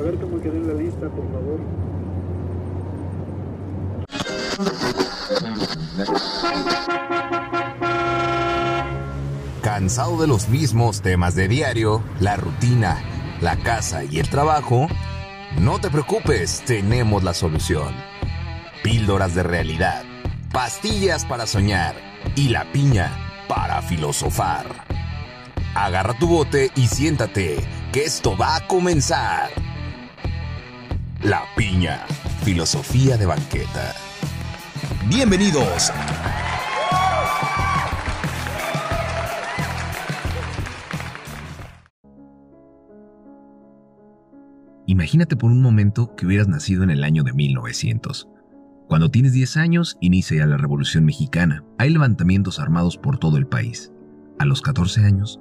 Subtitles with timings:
[0.00, 1.60] A ver cómo quedó en la lista, por favor.
[9.60, 13.02] ¿Cansado de los mismos temas de diario, la rutina,
[13.42, 14.88] la casa y el trabajo?
[15.58, 17.94] No te preocupes, tenemos la solución.
[18.82, 20.04] Píldoras de realidad,
[20.50, 21.94] pastillas para soñar
[22.36, 23.10] y la piña
[23.48, 24.64] para filosofar.
[25.74, 27.58] Agarra tu bote y siéntate,
[27.92, 29.50] que esto va a comenzar.
[31.22, 32.06] La piña,
[32.44, 33.94] filosofía de banqueta.
[35.06, 35.92] Bienvenidos.
[44.86, 48.26] Imagínate por un momento que hubieras nacido en el año de 1900.
[48.88, 51.64] Cuando tienes 10 años, inicia la Revolución Mexicana.
[51.76, 53.92] Hay levantamientos armados por todo el país.
[54.38, 55.38] A los 14 años,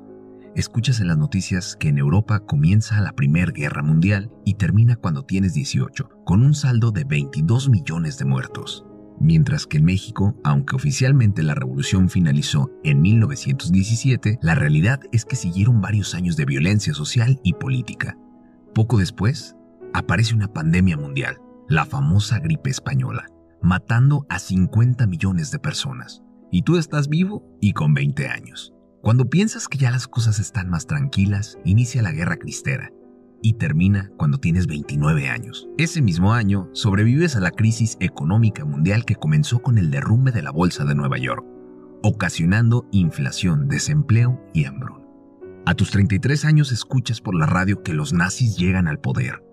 [0.55, 5.23] escuchas en las noticias que en Europa comienza la Primera Guerra Mundial y termina cuando
[5.23, 8.85] tienes 18, con un saldo de 22 millones de muertos.
[9.19, 15.35] Mientras que en México, aunque oficialmente la revolución finalizó en 1917, la realidad es que
[15.35, 18.17] siguieron varios años de violencia social y política.
[18.73, 19.55] Poco después,
[19.93, 23.25] aparece una pandemia mundial, la famosa gripe española,
[23.61, 26.23] matando a 50 millones de personas.
[26.49, 28.73] Y tú estás vivo y con 20 años.
[29.01, 32.91] Cuando piensas que ya las cosas están más tranquilas, inicia la guerra cristera
[33.41, 35.69] y termina cuando tienes 29 años.
[35.77, 40.41] Ese mismo año sobrevives a la crisis económica mundial que comenzó con el derrumbe de
[40.41, 41.45] la Bolsa de Nueva York,
[42.03, 45.05] ocasionando inflación, desempleo y hambruna.
[45.65, 49.43] A tus 33 años escuchas por la radio que los nazis llegan al poder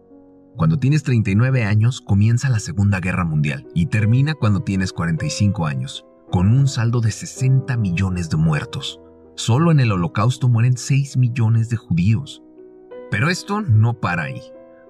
[0.56, 6.06] cuando tienes 39 años comienza la Segunda Guerra Mundial y termina cuando tienes 45 años,
[6.33, 8.98] con un saldo de 60 millones de muertos.
[9.37, 12.42] Solo en el Holocausto mueren 6 millones de judíos.
[13.11, 14.41] Pero esto no para ahí.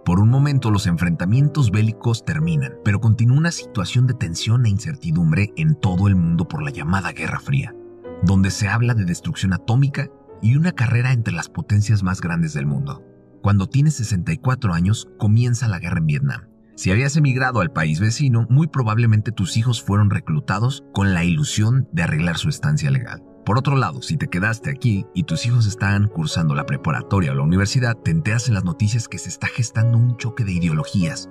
[0.04, 5.52] Por un momento los enfrentamientos bélicos terminan, pero continúa una situación de tensión e incertidumbre
[5.56, 7.74] en todo el mundo por la llamada Guerra Fría,
[8.22, 10.08] donde se habla de destrucción atómica
[10.40, 13.02] y una carrera entre las potencias más grandes del mundo.
[13.42, 16.42] Cuando tienes 64 años, comienza la guerra en Vietnam.
[16.76, 21.88] Si habías emigrado al país vecino, muy probablemente tus hijos fueron reclutados con la ilusión
[21.90, 23.25] de arreglar su estancia legal.
[23.46, 27.34] Por otro lado, si te quedaste aquí y tus hijos están cursando la preparatoria o
[27.36, 31.30] la universidad, te enteras en las noticias que se está gestando un choque de ideologías.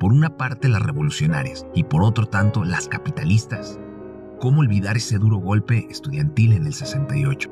[0.00, 3.78] Por una parte las revolucionarias y por otro tanto las capitalistas.
[4.40, 7.48] ¿Cómo olvidar ese duro golpe estudiantil en el 68?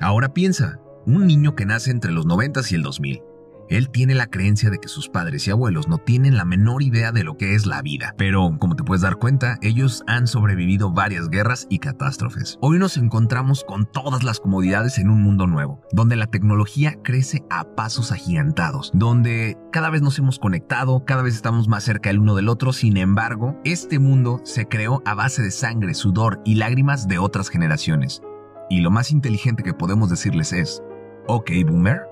[0.00, 3.29] Ahora piensa, un niño que nace entre los 90 y el 2000.
[3.70, 7.12] Él tiene la creencia de que sus padres y abuelos no tienen la menor idea
[7.12, 8.14] de lo que es la vida.
[8.18, 12.58] Pero, como te puedes dar cuenta, ellos han sobrevivido varias guerras y catástrofes.
[12.60, 17.44] Hoy nos encontramos con todas las comodidades en un mundo nuevo, donde la tecnología crece
[17.48, 22.18] a pasos agigantados, donde cada vez nos hemos conectado, cada vez estamos más cerca el
[22.18, 26.56] uno del otro, sin embargo, este mundo se creó a base de sangre, sudor y
[26.56, 28.20] lágrimas de otras generaciones.
[28.68, 30.82] Y lo más inteligente que podemos decirles es,
[31.26, 32.09] Ok, Boomer.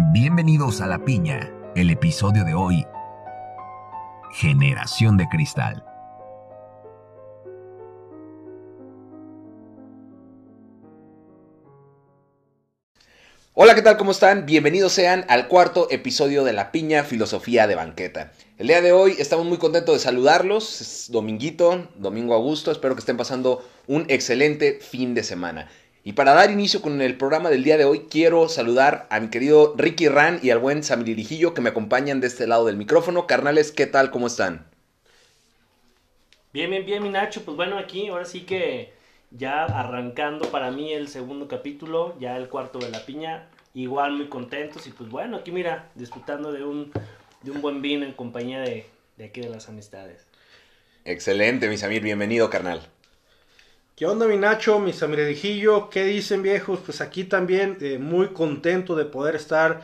[0.00, 2.86] Bienvenidos a La Piña, el episodio de hoy.
[4.32, 5.84] Generación de Cristal.
[13.54, 13.96] Hola, ¿qué tal?
[13.96, 14.46] ¿Cómo están?
[14.46, 18.32] Bienvenidos sean al cuarto episodio de La Piña Filosofía de Banqueta.
[18.56, 20.80] El día de hoy estamos muy contentos de saludarlos.
[20.80, 22.70] Es dominguito, domingo a gusto.
[22.70, 25.68] Espero que estén pasando un excelente fin de semana.
[26.08, 29.28] Y para dar inicio con el programa del día de hoy, quiero saludar a mi
[29.28, 33.26] querido Ricky Ran y al buen Samiririjillo que me acompañan de este lado del micrófono.
[33.26, 34.10] Carnales, ¿qué tal?
[34.10, 34.66] ¿Cómo están?
[36.54, 37.42] Bien, bien, bien, mi Nacho.
[37.44, 38.94] Pues bueno, aquí ahora sí que
[39.32, 43.50] ya arrancando para mí el segundo capítulo, ya el cuarto de la piña.
[43.74, 46.90] Igual muy contentos y pues bueno, aquí mira, disfrutando de un,
[47.42, 48.86] de un buen vino en compañía de,
[49.18, 50.26] de aquí de las amistades.
[51.04, 52.80] Excelente, mi Samir, bienvenido, carnal.
[53.98, 55.90] ¿Qué onda mi Nacho, mi Samiredijillo?
[55.90, 56.78] ¿Qué dicen viejos?
[56.86, 59.82] Pues aquí también eh, muy contento de poder estar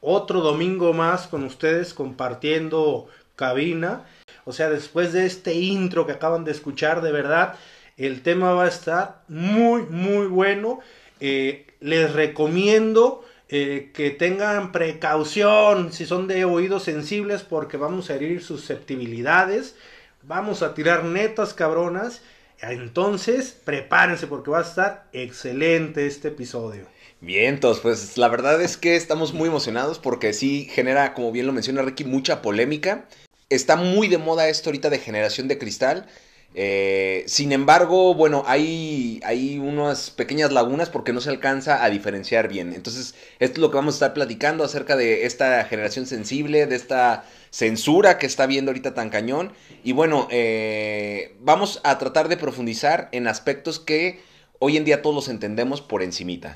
[0.00, 3.06] otro domingo más con ustedes compartiendo
[3.36, 4.04] cabina.
[4.44, 7.54] O sea, después de este intro que acaban de escuchar, de verdad,
[7.96, 10.80] el tema va a estar muy, muy bueno.
[11.20, 18.16] Eh, les recomiendo eh, que tengan precaución si son de oídos sensibles porque vamos a
[18.16, 19.76] herir susceptibilidades.
[20.24, 22.22] Vamos a tirar netas cabronas
[22.70, 26.86] entonces, prepárense porque va a estar excelente este episodio.
[27.20, 31.46] Bien, entonces, pues la verdad es que estamos muy emocionados porque sí genera, como bien
[31.46, 33.06] lo menciona Ricky, mucha polémica.
[33.48, 36.06] Está muy de moda esto ahorita de generación de cristal.
[36.54, 42.48] Eh, sin embargo, bueno, hay, hay unas pequeñas lagunas porque no se alcanza a diferenciar
[42.48, 42.72] bien.
[42.74, 46.76] Entonces, esto es lo que vamos a estar platicando acerca de esta generación sensible, de
[46.76, 49.52] esta censura que está viendo ahorita tan cañón.
[49.84, 54.20] Y bueno, eh, vamos a tratar de profundizar en aspectos que
[54.58, 56.54] hoy en día todos entendemos por encimita.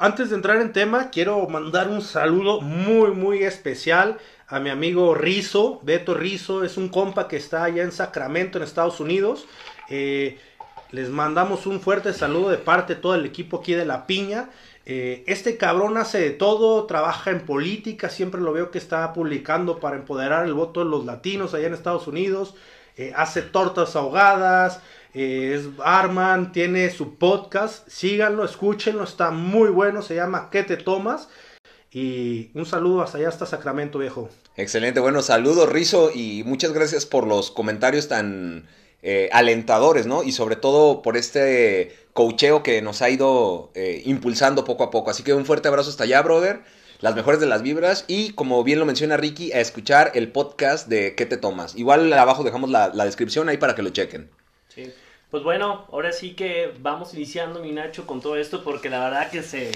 [0.00, 5.12] Antes de entrar en tema, quiero mandar un saludo muy, muy especial a mi amigo
[5.16, 5.80] Rizo.
[5.82, 9.46] Beto Rizo es un compa que está allá en Sacramento, en Estados Unidos.
[9.90, 10.38] Eh,
[10.92, 14.50] les mandamos un fuerte saludo de parte de todo el equipo aquí de La Piña.
[14.90, 19.80] Eh, este cabrón hace de todo, trabaja en política, siempre lo veo que está publicando
[19.80, 22.54] para empoderar el voto de los latinos allá en Estados Unidos.
[22.96, 24.80] Eh, hace tortas ahogadas,
[25.12, 30.78] eh, es Arman, tiene su podcast, síganlo, escúchenlo, está muy bueno, se llama ¿Qué te
[30.78, 31.28] tomas?
[31.92, 34.30] Y un saludo hasta allá, hasta Sacramento, viejo.
[34.56, 38.66] Excelente, bueno, saludos Rizo y muchas gracias por los comentarios tan
[39.02, 40.24] eh, alentadores, ¿no?
[40.24, 45.10] Y sobre todo por este cocheo que nos ha ido eh, impulsando poco a poco.
[45.10, 46.62] Así que un fuerte abrazo hasta allá, brother.
[47.00, 50.88] Las mejores de las vibras y como bien lo menciona Ricky, a escuchar el podcast
[50.88, 51.76] de ¿Qué te tomas?
[51.76, 54.28] Igual abajo dejamos la, descripción ahí para que lo chequen.
[54.66, 54.92] Sí.
[55.30, 59.30] Pues bueno, ahora sí que vamos iniciando, mi Nacho, con todo esto, porque la verdad
[59.30, 59.70] que se,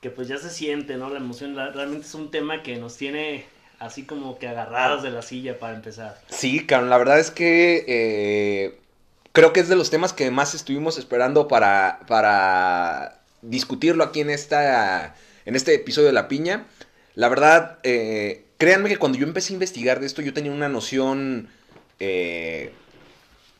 [0.00, 1.08] que pues ya se siente, ¿no?
[1.08, 3.44] La emoción, realmente es un tema que nos tiene
[3.80, 6.20] así como que agarrados de la silla para empezar.
[6.28, 8.78] Sí, cabrón, la verdad es que eh,
[9.32, 14.30] creo que es de los temas que más estuvimos esperando para, para discutirlo aquí en,
[14.30, 15.16] esta,
[15.46, 16.66] en este episodio de La Piña.
[17.14, 20.68] La verdad, eh, créanme que cuando yo empecé a investigar de esto, yo tenía una
[20.68, 21.48] noción...
[21.98, 22.72] Eh,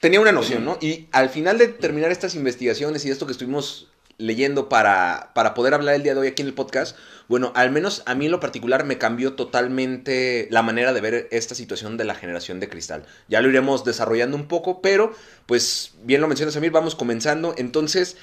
[0.00, 0.78] tenía una noción, ¿no?
[0.80, 3.88] Y al final de terminar estas investigaciones y esto que estuvimos
[4.20, 6.96] leyendo para, para poder hablar el día de hoy aquí en el podcast,
[7.28, 11.28] bueno, al menos a mí en lo particular me cambió totalmente la manera de ver
[11.30, 13.04] esta situación de la generación de cristal.
[13.28, 15.12] Ya lo iremos desarrollando un poco, pero
[15.46, 17.54] pues bien lo mencionas Samir, vamos comenzando.
[17.56, 18.16] Entonces,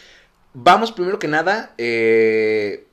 [0.54, 2.86] vamos primero que nada eh,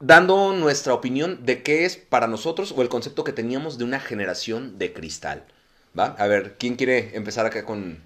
[0.00, 4.00] dando nuestra opinión de qué es para nosotros o el concepto que teníamos de una
[4.00, 5.44] generación de cristal.
[5.98, 6.14] ¿Va?
[6.18, 7.98] A ver, ¿quién quiere empezar acá con,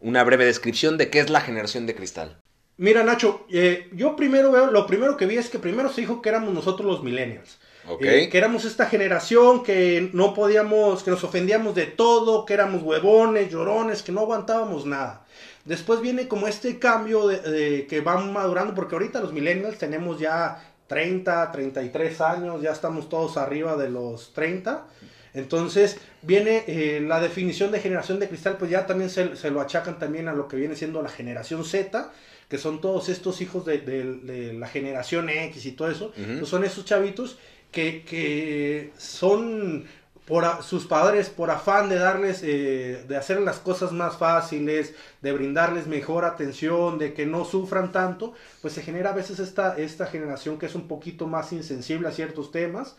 [0.00, 2.36] una breve descripción de qué es la generación de cristal.
[2.78, 6.20] Mira, Nacho, eh, yo primero veo, lo primero que vi es que primero se dijo
[6.20, 7.58] que éramos nosotros los millennials.
[8.00, 12.82] Eh, que éramos esta generación que no podíamos, que nos ofendíamos de todo, que éramos
[12.82, 15.24] huevones, llorones, que no aguantábamos nada.
[15.64, 20.74] Después viene como este cambio de, que van madurando, porque ahorita los millennials tenemos ya
[20.88, 24.86] 30, 33 años, ya estamos todos arriba de los 30.
[25.34, 29.98] Entonces viene eh, la definición de generación de cristal, pues ya también se, lo achacan
[29.98, 32.10] también a lo que viene siendo la generación Z,
[32.48, 36.12] que son todos estos hijos de, la generación X y todo eso.
[36.14, 37.38] pues son esos chavitos
[37.72, 39.84] que, son
[40.26, 45.32] por sus padres por afán de darles, eh, de hacer las cosas más fáciles, de
[45.32, 50.06] brindarles mejor atención, de que no sufran tanto, pues se genera a veces esta, esta
[50.06, 52.96] generación que es un poquito más insensible a ciertos temas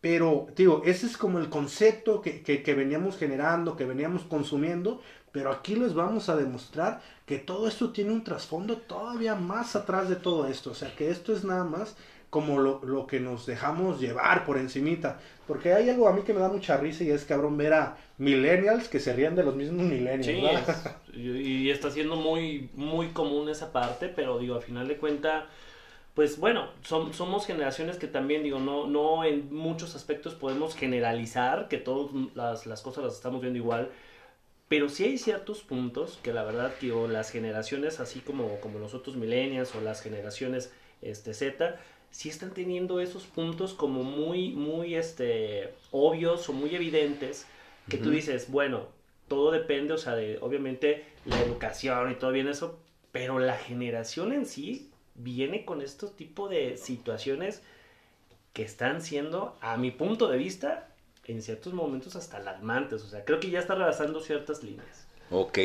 [0.00, 5.52] pero, digo, ese es como el concepto que, que, veníamos generando, que veníamos consumiendo, pero
[5.52, 10.16] aquí les vamos a demostrar que todo esto tiene un trasfondo todavía más atrás de
[10.16, 10.72] todo esto.
[10.72, 11.96] O sea, que esto es nada más
[12.28, 15.20] como lo, lo, que nos dejamos llevar por encimita.
[15.46, 17.96] Porque hay algo a mí que me da mucha risa y es cabrón ver a
[18.18, 20.66] millennials que se rían de los mismos millennials.
[21.12, 25.44] Sí, y está siendo muy, muy común esa parte, pero digo, al final de cuentas
[26.14, 31.78] pues bueno, somos generaciones que también, digo, no, no en muchos aspectos podemos generalizar que
[31.78, 32.10] todas
[32.66, 33.90] las, cosas las estamos viendo igual,
[34.70, 38.94] pero sí hay ciertos puntos que la verdad, que las generaciones, así como, como los
[38.94, 40.72] otros millennials o las generaciones
[41.02, 41.76] este, Z,
[42.12, 47.48] sí están teniendo esos puntos como muy, muy este, obvios o muy evidentes,
[47.88, 48.86] que tú dices, bueno,
[49.26, 52.78] todo depende, o sea, de obviamente la educación y todo bien eso,
[53.10, 57.60] pero la generación en sí viene con estos tipo de situaciones
[58.52, 60.89] que están siendo, a mi punto de vista,
[61.30, 63.02] en ciertos momentos hasta alarmantes.
[63.02, 65.06] O sea, creo que ya está rebasando ciertas líneas.
[65.30, 65.58] Ok.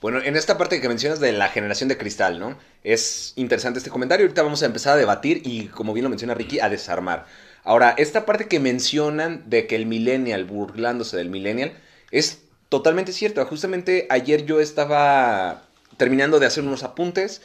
[0.00, 2.58] Bueno, en esta parte que mencionas de la generación de cristal, ¿no?
[2.82, 4.26] Es interesante este comentario.
[4.26, 7.26] Ahorita vamos a empezar a debatir y, como bien lo menciona Ricky, a desarmar.
[7.62, 11.72] Ahora, esta parte que mencionan de que el millennial, burlándose del millennial,
[12.10, 13.44] es totalmente cierto.
[13.46, 17.42] Justamente ayer yo estaba terminando de hacer unos apuntes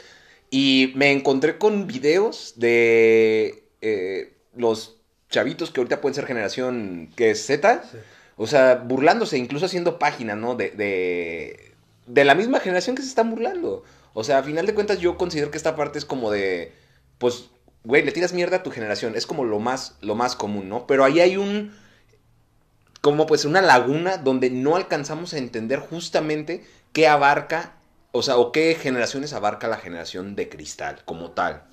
[0.50, 4.97] y me encontré con videos de eh, los
[5.30, 7.84] chavitos que ahorita pueden ser generación que es Z.
[8.36, 10.56] O sea, burlándose, incluso haciendo páginas, ¿no?
[10.56, 11.74] De, de,
[12.06, 13.84] de, la misma generación que se están burlando.
[14.14, 16.72] O sea, a final de cuentas yo considero que esta parte es como de,
[17.18, 17.50] pues,
[17.84, 19.16] güey, le tiras mierda a tu generación.
[19.16, 20.86] Es como lo más, lo más común, ¿no?
[20.86, 21.76] Pero ahí hay un,
[23.02, 27.78] como pues una laguna donde no alcanzamos a entender justamente qué abarca
[28.18, 31.64] o sea, o qué generaciones abarca la generación de cristal como tal.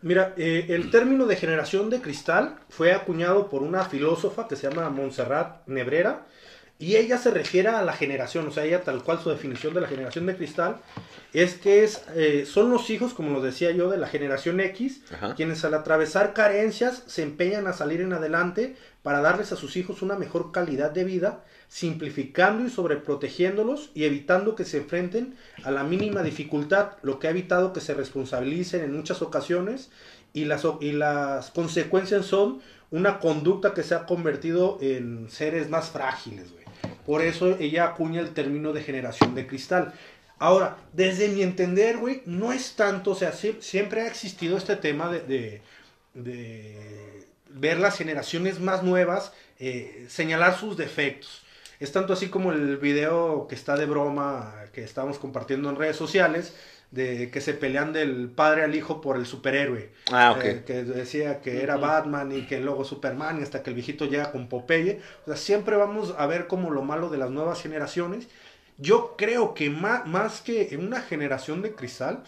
[0.00, 4.68] Mira, eh, el término de generación de cristal fue acuñado por una filósofa que se
[4.68, 6.26] llama Montserrat Nebrera
[6.78, 9.80] y ella se refiere a la generación, o sea, ella tal cual su definición de
[9.80, 10.76] la generación de cristal
[11.32, 15.02] es que es, eh, son los hijos, como lo decía yo, de la generación X,
[15.36, 20.02] quienes al atravesar carencias se empeñan a salir en adelante para darles a sus hijos
[20.02, 25.84] una mejor calidad de vida, simplificando y sobreprotegiéndolos y evitando que se enfrenten a la
[25.84, 29.90] mínima dificultad, lo que ha evitado que se responsabilicen en muchas ocasiones
[30.32, 32.60] y las, y las consecuencias son
[32.90, 36.64] una conducta que se ha convertido en seres más frágiles, güey.
[37.04, 39.92] Por eso ella acuña el término de generación de cristal.
[40.38, 45.10] Ahora, desde mi entender, güey, no es tanto, o sea, siempre ha existido este tema
[45.10, 45.60] de,
[46.14, 51.42] de, ver las generaciones más nuevas, eh, señalar sus defectos.
[51.80, 55.96] Es tanto así como el video que está de broma que estamos compartiendo en redes
[55.96, 56.54] sociales,
[56.90, 59.92] de que se pelean del padre al hijo por el superhéroe.
[60.10, 60.44] Ah, ok.
[60.44, 64.06] Eh, que decía que era Batman y que luego Superman y hasta que el viejito
[64.06, 65.00] llega con Popeye.
[65.22, 68.28] O sea, siempre vamos a ver como lo malo de las nuevas generaciones.
[68.78, 72.24] Yo creo que más, más que en una generación de cristal,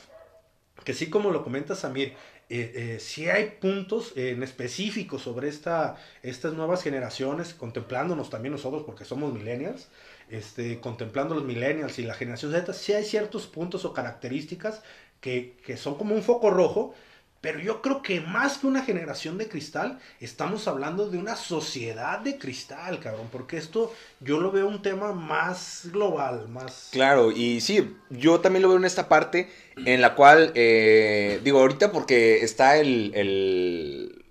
[0.84, 2.14] que sí como lo comenta Samir,
[2.50, 8.82] eh, eh, sí hay puntos en específico sobre esta, estas nuevas generaciones, contemplándonos también nosotros
[8.84, 9.88] porque somos millennials,
[10.28, 14.82] este, contemplando los millennials y la generación Z, sí hay ciertos puntos o características
[15.20, 16.92] que, que son como un foco rojo,
[17.40, 22.18] pero yo creo que más que una generación de cristal, estamos hablando de una sociedad
[22.18, 26.88] de cristal, cabrón, porque esto yo lo veo un tema más global, más...
[26.92, 31.60] Claro, y sí, yo también lo veo en esta parte en la cual, eh, digo,
[31.60, 34.24] ahorita porque está el, el,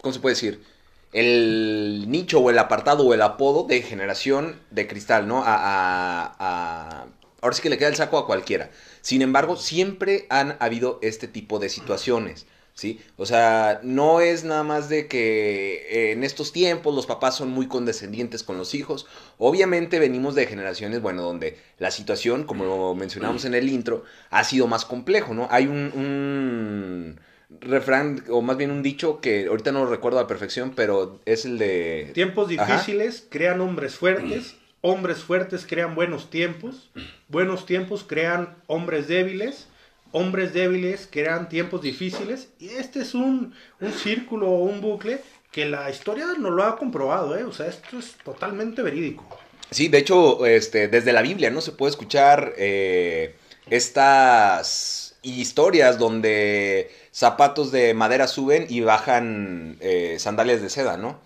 [0.00, 0.64] ¿cómo se puede decir?
[1.12, 5.42] El nicho o el apartado o el apodo de generación de cristal, ¿no?
[5.44, 7.06] A, a, a
[7.40, 8.70] ahora sí que le queda el saco a cualquiera.
[9.00, 12.46] Sin embargo, siempre han habido este tipo de situaciones.
[12.74, 13.00] ¿Sí?
[13.16, 17.48] O sea, no es nada más de que eh, en estos tiempos los papás son
[17.48, 19.08] muy condescendientes con los hijos.
[19.36, 24.44] Obviamente venimos de generaciones, bueno, donde la situación, como lo mencionamos en el intro, ha
[24.44, 25.48] sido más complejo, ¿no?
[25.50, 27.20] Hay un, un
[27.58, 31.18] refrán, o más bien un dicho que ahorita no lo recuerdo a la perfección, pero
[31.24, 32.12] es el de...
[32.14, 36.90] Tiempos difíciles crean hombres fuertes hombres fuertes crean buenos tiempos,
[37.28, 39.66] buenos tiempos crean hombres débiles,
[40.12, 45.20] hombres débiles crean tiempos difíciles, y este es un, un círculo o un bucle
[45.50, 47.44] que la historia no lo ha comprobado, ¿eh?
[47.44, 49.26] o sea, esto es totalmente verídico.
[49.70, 51.60] Sí, de hecho, este, desde la Biblia, ¿no?
[51.60, 53.34] Se puede escuchar eh,
[53.68, 61.20] estas historias donde zapatos de madera suben y bajan eh, sandalias de seda, ¿no?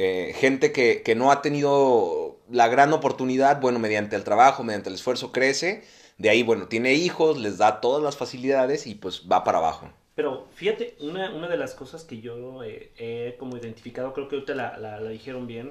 [0.00, 4.90] Eh, gente que, que, no ha tenido la gran oportunidad, bueno, mediante el trabajo, mediante
[4.90, 5.82] el esfuerzo crece,
[6.18, 9.90] de ahí, bueno, tiene hijos, les da todas las facilidades y pues va para abajo.
[10.14, 14.54] Pero fíjate, una, una de las cosas que yo he como identificado, creo que ahorita
[14.54, 15.70] la, la, dijeron bien,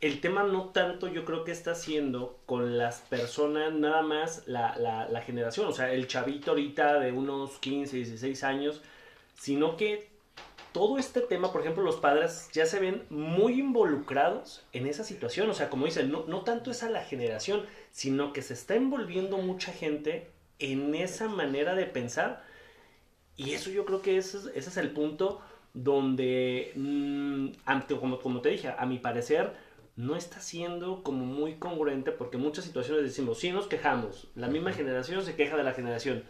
[0.00, 4.76] el tema no tanto yo creo que está haciendo con las personas, nada más la,
[4.76, 8.82] la, la generación, o sea, el chavito ahorita de unos 15, 16 años,
[9.36, 10.17] sino que
[10.78, 15.50] todo este tema, por ejemplo, los padres ya se ven muy involucrados en esa situación.
[15.50, 18.76] O sea, como dicen, no, no tanto es a la generación, sino que se está
[18.76, 20.30] envolviendo mucha gente
[20.60, 22.44] en esa manera de pensar.
[23.36, 25.40] Y eso yo creo que ese, ese es el punto
[25.74, 27.48] donde, mm,
[27.98, 29.54] como, como te dije, a mi parecer,
[29.96, 34.46] no está siendo como muy congruente porque en muchas situaciones decimos, sí nos quejamos, la
[34.46, 36.22] misma generación se queja de la generación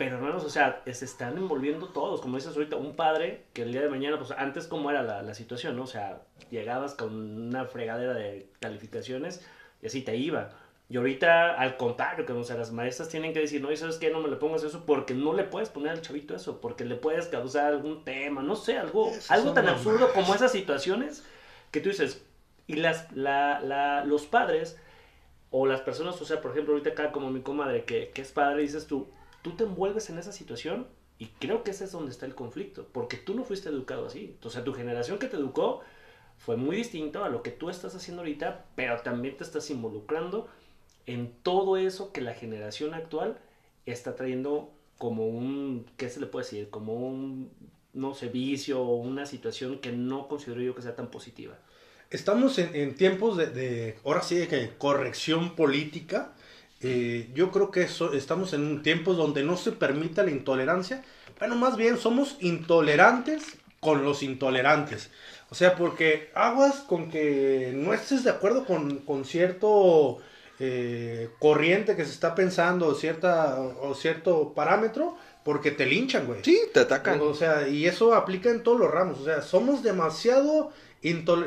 [0.00, 3.70] pero hermanos, o sea, se están envolviendo todos, como dices ahorita, un padre que el
[3.70, 5.82] día de mañana, pues antes cómo era la, la situación, ¿no?
[5.82, 7.12] O sea, llegabas con
[7.48, 9.44] una fregadera de calificaciones
[9.82, 10.52] y así te iba.
[10.88, 13.98] Y ahorita, al contrario, que o sea, las maestras tienen que decir, no, ¿y sabes
[13.98, 14.08] qué?
[14.08, 16.94] No me le pongas eso porque no le puedes poner al chavito eso, porque le
[16.94, 21.26] puedes causar algún tema, no sé, algo, algo tan absurdo como esas situaciones
[21.72, 22.24] que tú dices,
[22.66, 24.78] y las, la, la, los padres
[25.50, 28.32] o las personas, o sea, por ejemplo, ahorita acá como mi comadre, que, que es
[28.32, 29.10] padre, dices tú,
[29.42, 30.86] tú te envuelves en esa situación
[31.18, 34.36] y creo que ese es donde está el conflicto, porque tú no fuiste educado así.
[34.48, 35.82] Sea, tu generación que te educó
[36.38, 40.48] fue muy distinto a lo que tú estás haciendo ahorita, pero también te estás involucrando
[41.04, 43.38] en todo eso que la generación actual
[43.84, 46.70] está trayendo como un, ¿qué se le puede decir?
[46.70, 47.50] Como un,
[47.92, 51.58] no sé, vicio o una situación que no considero yo que sea tan positiva.
[52.08, 56.34] Estamos en, tiempos de, de, ahora sí, de corrección política
[56.80, 61.04] eh, yo creo que eso, estamos en tiempos donde no se permite la intolerancia.
[61.38, 63.42] Bueno, más bien somos intolerantes
[63.80, 65.10] con los intolerantes.
[65.50, 70.18] O sea, porque aguas con que no estés de acuerdo con, con cierto
[70.58, 76.40] eh, corriente que se está pensando o, cierta, o cierto parámetro, porque te linchan, güey.
[76.44, 77.20] Sí, te atacan.
[77.20, 79.20] O sea, y eso aplica en todos los ramos.
[79.20, 80.72] O sea, somos demasiado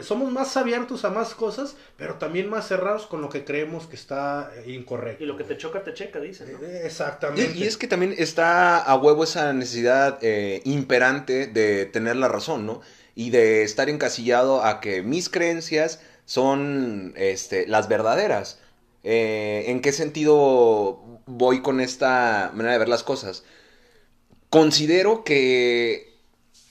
[0.01, 3.95] somos más abiertos a más cosas, pero también más cerrados con lo que creemos que
[3.95, 5.23] está eh, incorrecto.
[5.23, 6.51] Y lo que te choca, te checa, dicen.
[6.53, 6.59] ¿no?
[6.65, 7.51] Eh, Y, Exactamente.
[7.55, 12.65] y es que también está a huevo esa necesidad eh, imperante de tener la razón,
[12.65, 12.81] ¿no?
[13.15, 18.59] Y de estar encasillado a que mis creencias son este, las verdaderas.
[19.03, 23.43] Eh, ¿En qué sentido voy con esta manera de ver las cosas?
[24.49, 26.12] Considero que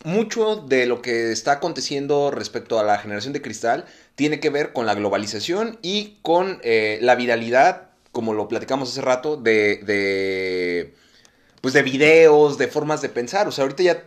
[0.05, 4.73] mucho de lo que está aconteciendo respecto a la generación de cristal tiene que ver
[4.73, 10.95] con la globalización y con eh, la viralidad, como lo platicamos hace rato, de, de,
[11.61, 13.49] pues de videos, de formas de pensar.
[13.49, 14.05] O sea, ahorita ya,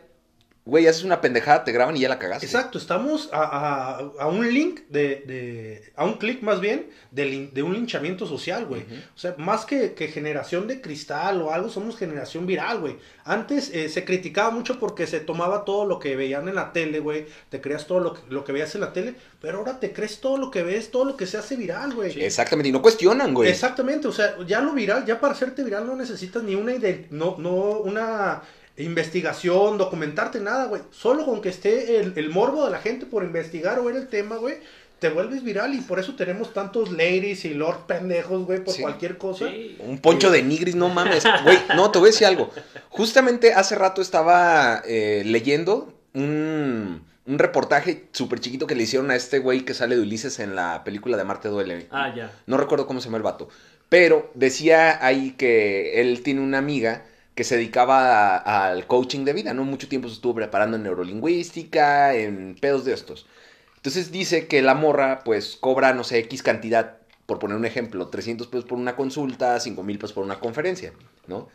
[0.65, 2.45] güey, haces una pendejada, te graban y ya la cagaste.
[2.47, 7.61] Exacto, estamos a, a- a un link de, de- a un clic más bien de,
[7.63, 8.81] un linchamiento social, güey.
[9.15, 12.97] O sea, más que, que generación de cristal o algo, somos generación viral, güey.
[13.23, 16.99] Antes eh, se criticaba mucho porque se tomaba todo lo que veían en la tele,
[16.99, 17.27] güey.
[17.49, 20.19] Te creas todo lo que, lo que veías en la tele, pero ahora te crees
[20.19, 22.21] todo lo que ves, todo lo que se hace viral, güey.
[22.23, 23.49] Exactamente, y no cuestionan, güey.
[23.49, 27.05] Exactamente, o sea, ya lo viral, ya para hacerte viral no necesitas ni una ide-
[27.11, 28.41] no, no una
[28.77, 30.81] investigación, documentarte, nada, güey.
[30.91, 34.07] Solo con que esté el, el morbo de la gente por investigar o ver el
[34.07, 34.55] tema, güey,
[34.99, 38.81] te vuelves viral y por eso tenemos tantos ladies y lord pendejos, güey, por Sí.
[38.81, 39.49] cualquier cosa.
[39.49, 39.77] Sí.
[39.79, 41.23] Un poncho de nigris, no mames.
[41.43, 42.49] Güey, no, te voy a decir algo.
[42.89, 49.15] Justamente hace rato estaba eh, leyendo un, un reportaje súper chiquito que le hicieron a
[49.15, 51.87] este güey que sale de Ulises en la película de Marte Duele.
[51.91, 52.31] Ah, ya.
[52.45, 53.49] No recuerdo cómo se llama el vato.
[53.89, 57.05] Pero decía ahí que él tiene una amiga
[57.35, 59.65] que se dedicaba al coaching de vida, ¿no?
[59.65, 63.27] Mucho tiempo se estuvo preparando en neurolingüística, en pedos de estos.
[63.75, 68.07] Entonces dice que la morra, pues, cobra, no sé, X cantidad, por poner un ejemplo,
[68.07, 70.93] 300 pesos por una consulta, 5 mil pesos por una conferencia,
[71.27, 71.49] ¿no?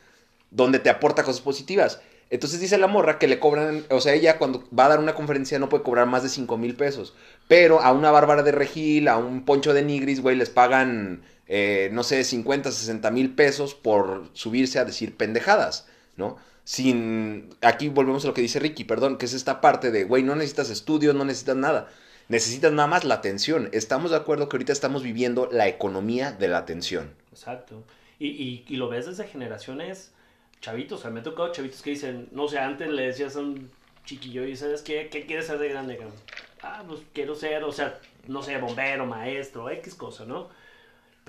[0.50, 2.00] Donde te aporta cosas positivas.
[2.28, 5.14] Entonces dice la morra que le cobran, o sea, ella cuando va a dar una
[5.16, 7.14] conferencia no puede cobrar más de 5 mil pesos.
[7.48, 11.90] Pero a una Bárbara de Regil, a un Poncho de Nigris, güey, les pagan, eh,
[11.92, 16.36] no sé, 50, 60 mil pesos por subirse a decir pendejadas, ¿no?
[16.62, 20.22] Sin, aquí volvemos a lo que dice Ricky, perdón, que es esta parte de, güey,
[20.22, 21.88] no necesitas estudios, no necesitas nada.
[22.28, 23.68] Necesitas nada más la atención.
[23.72, 27.12] Estamos de acuerdo que ahorita estamos viviendo la economía de la atención.
[27.32, 27.82] Exacto.
[28.20, 30.12] Y, y, lo ves desde generaciones
[30.60, 31.00] chavitos.
[31.00, 33.72] O sea, me ha tocado chavitos que dicen, no sé, antes le decías a un
[34.04, 35.98] chiquillo y sabes qué, qué quieres ser de grande?
[36.62, 40.48] Ah, pues quiero ser, o sea, no sé, bombero, maestro, X cosa, ¿no?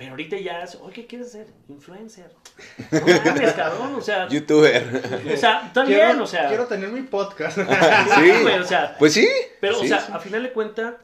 [0.02, 1.46] Pero ahorita ya es, oye, ¿qué quieres ser?
[1.68, 2.30] Influencer.
[2.92, 5.02] No mames, cabrón, o sea, Youtuber.
[5.32, 6.48] o sea, está Quiero, bien, o sea.
[6.48, 7.58] quiero tener mi podcast.
[8.14, 9.28] Sí, güey, o sea, Pues sí.
[9.60, 10.12] pero, sí, o sea, sí.
[10.14, 10.94] a final de cuentas,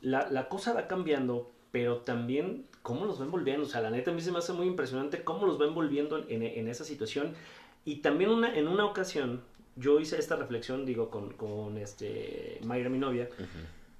[0.00, 3.64] la, la cosa va cambiando, pero también cómo los va envolviendo.
[3.66, 6.18] O sea, la neta a mí se me hace muy impresionante cómo los va envolviendo
[6.28, 7.34] en, en esa situación.
[7.84, 9.42] Y también una, en una ocasión,
[9.76, 13.28] yo hice esta reflexión, digo, con, con este, Mayra, mi novia,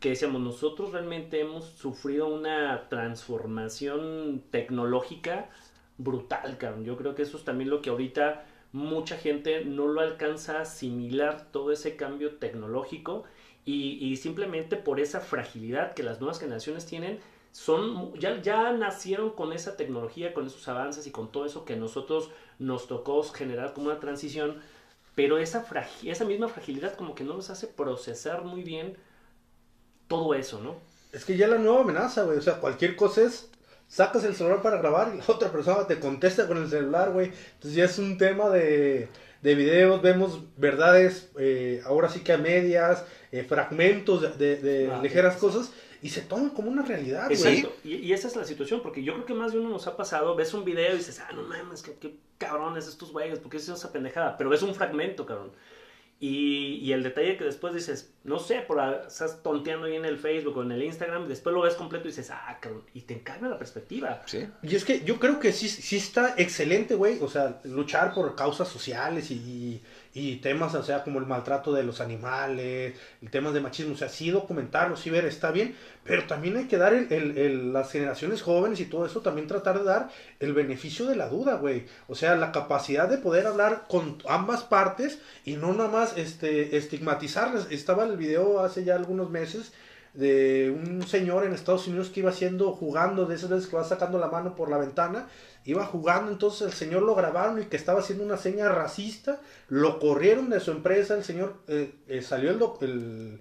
[0.01, 5.51] que decíamos, nosotros realmente hemos sufrido una transformación tecnológica
[5.97, 6.85] brutal, cabrón.
[6.85, 10.63] Yo creo que eso es también lo que ahorita mucha gente no lo alcanza a
[10.63, 13.25] asimilar todo ese cambio tecnológico
[13.65, 17.19] y, simplemente por esa fragilidad que las nuevas generaciones tienen,
[17.53, 21.77] son, ya, ya nacieron con esa tecnología, con esos avances y con todo eso que
[21.77, 24.63] nosotros nos tocó generar como una transición,
[25.15, 25.67] pero esa,
[26.03, 28.97] esa misma fragilidad como que no nos hace procesar muy bien
[30.09, 30.77] todo eso, ¿no?
[31.12, 32.38] Es que ya la nueva amenaza, güey.
[32.38, 33.49] O sea, cualquier cosa es.
[33.90, 37.33] Sacas el celular para grabar y la otra persona te contesta con el celular, güey.
[37.55, 39.09] Entonces ya es un tema de,
[39.40, 40.03] de videos.
[40.03, 45.40] Vemos verdades, eh, ahora sí que a medias, eh, fragmentos de, de- Ah, ligeras sí.
[45.40, 45.71] cosas
[46.03, 47.40] y se toman como una realidad, güey.
[47.40, 47.73] Exacto.
[47.83, 49.97] Y, y esa es la situación, porque yo creo que más de uno nos ha
[49.97, 53.51] pasado, ves un video y dices, ah, no mames, qué, qué cabrones estos güeyes, ¿por
[53.51, 54.37] qué hicieron esa pendejada?
[54.37, 55.51] Pero ves un fragmento, cabrón.
[56.20, 60.18] Y, y el detalle que después dices, no sé, por estás tonteando ahí en el
[60.18, 63.02] Facebook o en el Instagram, y después lo ves completo y dices, ah, cabrón, y
[63.02, 64.20] te cambia la perspectiva.
[64.26, 64.48] Sí.
[64.64, 67.20] Y es que yo creo que sí, sí está excelente, güey.
[67.20, 69.83] O sea, luchar por causas sociales y, y-
[70.14, 73.94] y temas, o sea, como el maltrato de los animales, el temas de machismo.
[73.94, 75.75] O sea, sí documentarlo, sí ver, está bien.
[76.05, 79.47] Pero también hay que dar el, el- el- las generaciones jóvenes y todo eso, también
[79.47, 80.09] tratar de dar
[80.40, 81.85] el beneficio de la duda, güey.
[82.09, 86.77] O sea, la capacidad de poder hablar con ambas partes y no nada más este,
[86.77, 87.66] estigmatizarles.
[87.71, 89.73] Estaba el video hace ya algunos meses
[90.14, 93.85] de un señor en Estados Unidos que iba haciendo, jugando, de esas veces que va
[93.85, 95.29] sacando la mano por la ventana,
[95.70, 99.98] iba jugando, entonces el señor lo grabaron y que estaba haciendo una seña racista, lo
[99.98, 103.40] corrieron de su empresa, el señor eh, eh, salió el, el,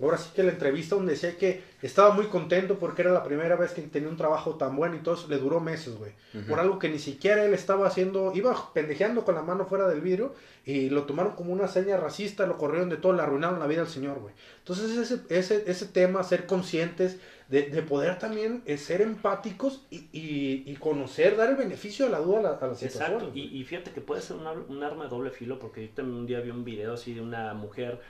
[0.00, 3.56] ahora sí que la entrevista donde decía que estaba muy contento porque era la primera
[3.56, 6.12] vez que tenía un trabajo tan bueno y todo eso le duró meses, güey.
[6.48, 10.00] Por algo que ni siquiera él estaba haciendo, iba pendejeando con la mano fuera del
[10.00, 10.32] vidrio
[10.64, 13.80] y lo tomaron como una seña racista, lo corrieron de todo, le arruinaron la vida
[13.80, 14.34] al señor, güey.
[14.58, 20.08] Entonces ese, ese, ese tema, ser conscientes de, de poder también eh, ser empáticos y,
[20.12, 23.12] y, conocer, dar el beneficio de la duda a la, a situación.
[23.12, 26.40] Exacto, y, fíjate que puede ser un, arma de doble filo porque yo un día
[26.40, 28.00] vi un video así de una mujer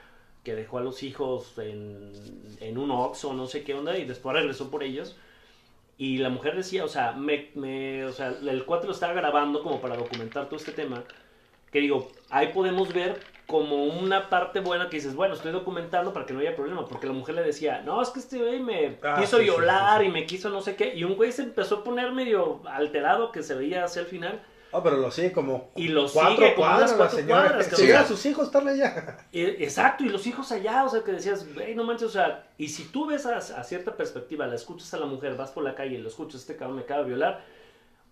[0.43, 2.11] que dejó a los hijos en,
[2.61, 5.17] en un Oxxo, no sé qué onda, y después regresó por ellos.
[5.97, 9.63] Y la mujer decía, o sea, me, me, o sea, el cuate lo estaba grabando
[9.63, 11.03] como para documentar todo este tema.
[11.75, 16.25] Que digo, ahí podemos ver como una parte buena que dices, bueno, estoy documentando para
[16.25, 16.85] que no haya problema.
[16.85, 19.99] Porque la mujer le decía, no, es que este güey me ah, quiso sí, violar
[19.99, 20.95] sí, sí, y me quiso no sé qué.
[20.95, 24.41] Y un güey se empezó a poner medio alterado que se veía hacia el final.
[24.71, 27.75] Ah, pero lo sigue como y lo cuatro sigue cuadras, como cuatro la cuadras, que
[27.75, 29.17] sigue a sus hijos, estarle allá.
[29.33, 32.69] Exacto, y los hijos allá, o sea, que decías, güey, no manches, o sea, y
[32.69, 35.75] si tú ves a, a, cierta perspectiva, la escuchas a la mujer, vas por la
[35.75, 37.43] calle y lo escuchas, este cabrón me acaba de violar,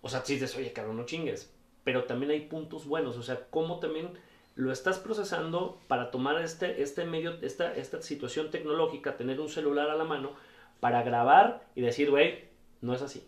[0.02, 1.53] o sea, si dices, oye, cabrón, no chingues.
[1.84, 4.10] Pero también hay puntos buenos, o sea, cómo también
[4.56, 9.90] lo estás procesando para tomar este, este medio, esta, esta situación tecnológica, tener un celular
[9.90, 10.32] a la mano,
[10.80, 12.44] para grabar y decir, güey,
[12.80, 13.26] no es así.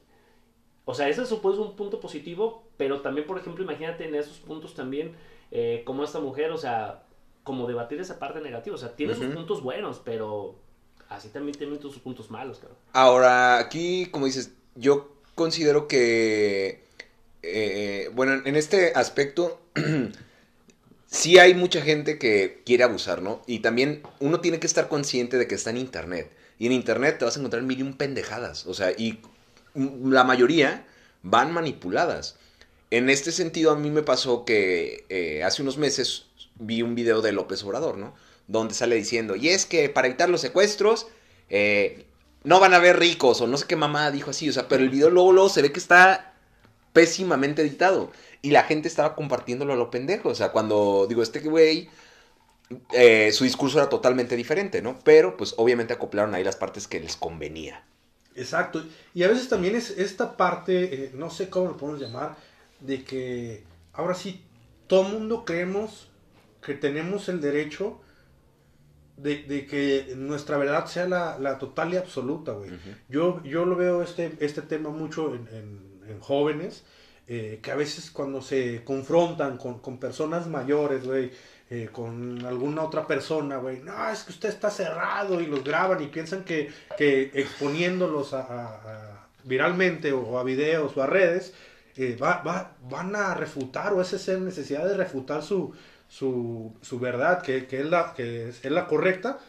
[0.84, 4.74] O sea, ese supone un punto positivo, pero también, por ejemplo, imagínate en esos puntos
[4.74, 5.16] también,
[5.50, 7.02] eh, como esta mujer, o sea,
[7.42, 8.76] como debatir esa parte negativa.
[8.76, 9.24] O sea, tiene uh -huh.
[9.24, 10.54] sus puntos buenos, pero
[11.08, 12.76] así también tiene sus puntos malos, claro.
[12.92, 16.84] Ahora, aquí, como dices, yo considero que,
[17.46, 19.60] eh, bueno, en este aspecto,
[21.06, 23.42] sí hay mucha gente que quiere abusar, ¿no?
[23.46, 26.30] Y también uno tiene que estar consciente de que está en Internet.
[26.58, 28.66] Y en Internet te vas a encontrar mil y un pendejadas.
[28.66, 29.20] O sea, y
[29.74, 30.86] la mayoría
[31.22, 32.36] van manipuladas.
[32.90, 36.26] En este sentido, a mí me pasó que eh, hace unos meses
[36.58, 38.14] vi un video de López Obrador, ¿no?
[38.46, 41.08] Donde sale diciendo, y es que para evitar los secuestros,
[41.50, 42.06] eh,
[42.44, 44.84] no van a haber ricos, o no sé qué mamá dijo así, o sea, pero
[44.84, 46.35] el video luego, luego se ve que está
[46.96, 48.10] pésimamente editado.
[48.40, 50.30] Y la gente estaba compartiéndolo a lo pendejo.
[50.30, 51.90] O sea, cuando digo, este güey,
[52.92, 54.98] eh, su discurso era totalmente diferente, ¿no?
[55.04, 57.84] Pero, pues, obviamente acoplaron ahí las partes que les convenía.
[58.34, 58.82] Exacto.
[59.14, 62.36] Y a veces también es esta parte, eh, no sé cómo lo podemos llamar,
[62.80, 64.42] de que ahora sí,
[64.86, 66.08] todo mundo creemos
[66.64, 68.00] que tenemos el derecho
[69.16, 72.70] de, de que nuestra verdad sea la, la total y absoluta, güey.
[72.70, 72.96] Uh -huh.
[73.08, 76.84] yo, yo lo veo este, este tema mucho en, en, en jóvenes,
[77.28, 81.32] eh, que a veces cuando se confrontan con, con personas mayores, güey,
[81.68, 86.00] eh, con alguna otra persona, güey, no, es que usted está cerrado y los graban
[86.00, 91.54] y piensan que, que exponiéndolos a, viralmente o a videos o a redes,
[91.96, 95.74] eh, va, va, van a refutar o esa es necesidad de refutar su,
[96.08, 99.40] su, su verdad, que, que, es la, que es la correcta.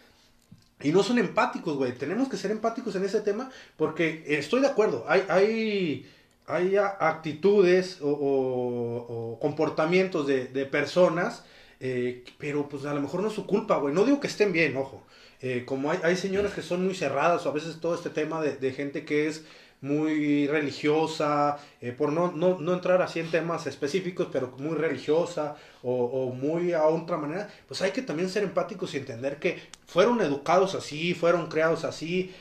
[0.82, 1.93] Y no son empáticos, güey.
[1.93, 5.06] Tenemos que ser empáticos en ese tema porque estoy de acuerdo.
[5.08, 6.12] Hay, hay,
[6.47, 11.43] hay actitudes o, comportamientos de, personas,
[11.79, 13.93] eh, pero pues a lo mejor no es su culpa, güey.
[13.93, 15.03] No digo que estén bien, ojo.
[15.41, 18.41] Eh, como hay, hay señoras que son muy cerradas o a veces todo este tema
[18.41, 19.43] de, gente que es
[19.81, 26.33] muy religiosa, eh, por no, no, entrar así en temas específicos, pero muy religiosa o,
[26.33, 30.73] muy a otra manera, pues hay que también ser empáticos y entender que fueron educados
[30.73, 32.33] así, fueron creados así,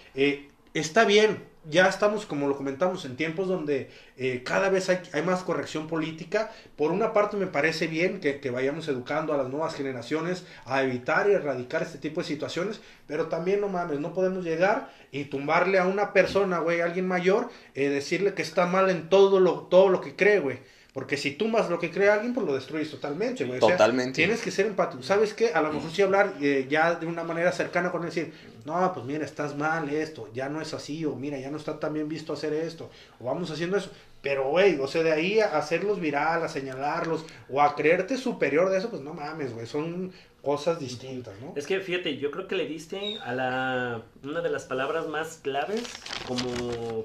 [0.73, 5.23] está bien, ya estamos, como lo comentamos, en tiempos donde eh, cada vez hay, hay,
[5.23, 6.53] más corrección política.
[6.77, 11.29] Por una parte me parece bien que, vayamos educando a las nuevas generaciones a evitar
[11.29, 15.79] y erradicar este tipo de situaciones, pero también no mames, no podemos llegar y tumbarle
[15.79, 19.63] a una persona, güey, a alguien mayor, eh, decirle que está mal en todo lo,
[19.63, 20.59] todo lo que cree, güey.
[20.97, 23.61] Porque si tumbas lo que cree alguien, pues lo destruyes totalmente, güey.
[23.61, 24.13] Totalmente.
[24.13, 25.03] O sea, tienes que ser empático.
[25.03, 25.53] ¿Sabes qué?
[25.53, 28.33] A lo mejor sí hablar eh, ya de una manera cercana con él, decir,
[28.65, 31.79] no, pues mira, estás mal esto, ya no es así, o mira, ya no está
[31.79, 32.89] tan bien visto hacer esto,
[33.21, 33.91] o vamos haciendo eso.
[34.23, 38.71] Pero, güey, o sea, de ahí a hacerlos viral, a señalarlos, o a creerte superior
[38.71, 41.53] de eso, pues no mames, güey, son cosas distintas, ¿no?
[41.57, 45.41] Es que fíjate, yo creo que le diste a la una de las palabras más
[45.43, 45.83] claves
[46.27, 47.05] como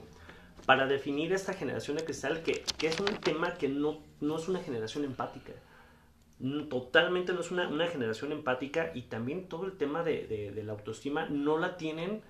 [0.65, 4.47] para definir esta generación de cristal, que, que es un tema que no, no es
[4.47, 5.53] una generación empática.
[6.69, 10.63] Totalmente no es una, una generación empática y también todo el tema de, de, de,
[10.63, 12.23] la autoestima no la tienen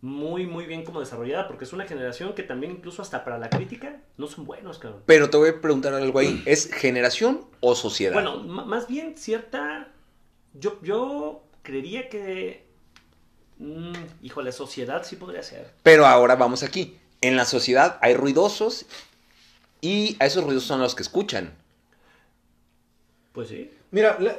[0.00, 3.48] muy, muy bien como desarrollada, porque es una generación que también incluso hasta para la
[3.48, 5.02] crítica no son buenos, cabrón.
[5.06, 8.12] Pero te voy a preguntar algo ahí, ¿es generación o sociedad?
[8.12, 9.88] Bueno, más bien cierta,
[10.52, 12.66] yo, yo creería que,
[13.58, 15.72] mmm, híjole, sociedad sí podría ser.
[15.82, 18.86] Pero ahora vamos aquí, en la sociedad hay ruidosos
[19.80, 21.54] y a esos ruidosos son los que escuchan.
[23.32, 23.70] Pues sí.
[23.90, 24.34] Mira, la,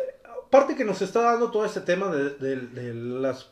[0.49, 3.51] parte que nos está dando todo este tema de, de, de los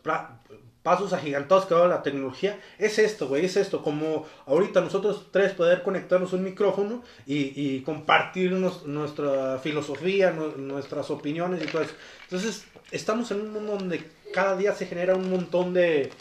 [0.83, 5.53] pasos agigantados que va la tecnología, es esto, güey, es esto, como ahorita nosotros tres
[5.53, 11.93] poder conectarnos un micrófono y, y compartirnos nuestra filosofía, nuestras opiniones y todo eso.
[12.23, 16.11] Entonces, estamos en un mundo donde cada día se genera un montón de,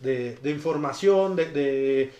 [0.00, 2.12] de, de información, de,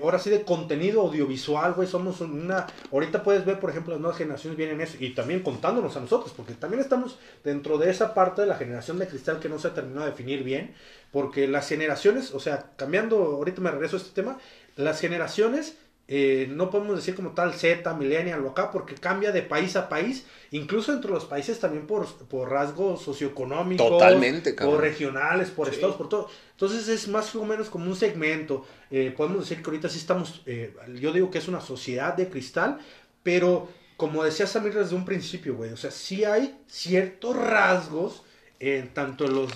[0.00, 4.18] ahora sí de contenido audiovisual, güey, somos una ahorita puedes ver, por ejemplo, las nuevas
[4.18, 8.42] generaciones vienen eso y también contándonos a nosotros, porque también estamos dentro de esa parte
[8.42, 10.74] de la generación de cristal que no se ha terminado de definir bien,
[11.12, 14.38] porque las generaciones, o sea, cambiando, ahorita me regreso a este tema,
[14.76, 19.42] las generaciones eh, no podemos decir como tal Z, millennial o acá, porque cambia de
[19.42, 25.50] país a país, incluso entre los países también por, por rasgos socioeconómicos, Totalmente, por regionales,
[25.50, 26.28] por estados, por todo.
[26.50, 28.66] Entonces es más o menos como un segmento.
[28.90, 32.28] Eh, podemos decir que ahorita sí estamos, eh, yo digo que es una sociedad de
[32.28, 32.78] cristal,
[33.22, 38.24] pero como decía Samir desde un principio, güey, o sea, sí hay ciertos rasgos,
[38.60, 39.50] en tanto en los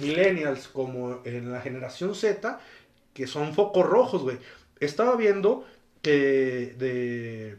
[0.00, 2.60] millennials como en la generación Z,
[3.14, 4.38] que son focos rojos, güey.
[4.80, 5.64] Estaba viendo
[6.02, 7.58] que de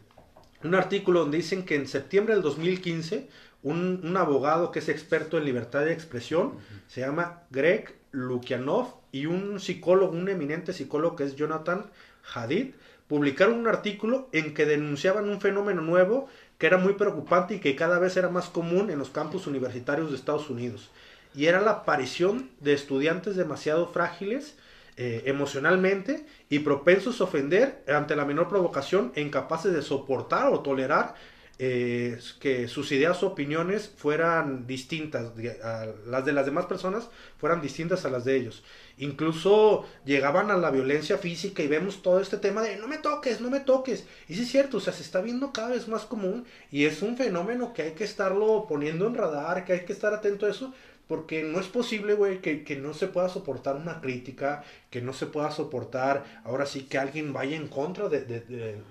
[0.64, 3.28] un artículo donde dicen que en septiembre del 2015
[3.64, 6.54] un, un abogado que es experto en libertad de expresión
[6.88, 11.86] se llama Greg Lukianov y un psicólogo, un eminente psicólogo que es Jonathan
[12.34, 12.74] Hadid,
[13.08, 16.28] publicaron un artículo en que denunciaban un fenómeno nuevo
[16.58, 20.10] que era muy preocupante y que cada vez era más común en los campus universitarios
[20.10, 20.90] de Estados Unidos.
[21.36, 24.56] Y era la aparición de estudiantes demasiado frágiles
[24.98, 30.60] eh, emocionalmente y propensos a ofender ante la menor provocación e incapaces de soportar o
[30.60, 31.16] tolerar
[31.60, 35.32] eh, que sus ideas o opiniones fueran distintas,
[35.64, 38.64] a las de las demás personas fueran distintas a las de ellos.
[38.98, 43.40] Incluso llegaban a la violencia física y vemos todo este tema de no me toques,
[43.40, 44.06] no me toques.
[44.28, 47.04] Y sí es cierto, o sea, se está viendo cada vez más común y es
[47.04, 50.50] un fenómeno que hay que estarlo poniendo en radar, que hay que estar atento a
[50.50, 50.74] eso,
[51.08, 55.14] porque no es posible, güey, que, que, no se pueda soportar una crítica, que no
[55.14, 58.40] se pueda soportar, ahora sí, que alguien vaya en contra de, de,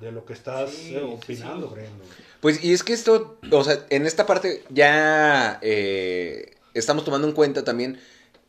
[0.00, 1.82] de, lo que estás eh, opinando, sí,
[2.40, 7.34] Pues, y es que esto, o sea, en esta parte ya eh, estamos tomando en
[7.34, 7.98] cuenta también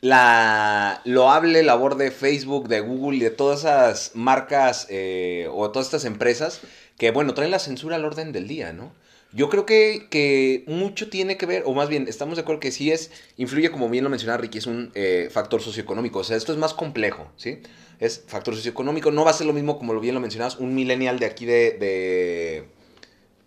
[0.02, 5.88] la loable labor de Facebook, de Google y de todas esas marcas eh, o todas
[5.88, 6.60] estas empresas
[6.98, 8.92] que, bueno, traen la censura al orden del día, ¿no?
[9.34, 12.72] Yo creo que, que, mucho tiene que ver, o más bien, estamos de acuerdo que
[12.72, 16.20] sí es, influye, como bien lo mencionaba Ricky, es un eh, factor socioeconómico.
[16.20, 17.60] O sea, esto es más complejo, ¿sí?
[18.00, 19.10] Es factor socioeconómico.
[19.12, 21.72] No va a ser lo mismo, como bien lo mencionabas, un millennial de aquí de,
[21.72, 22.66] de,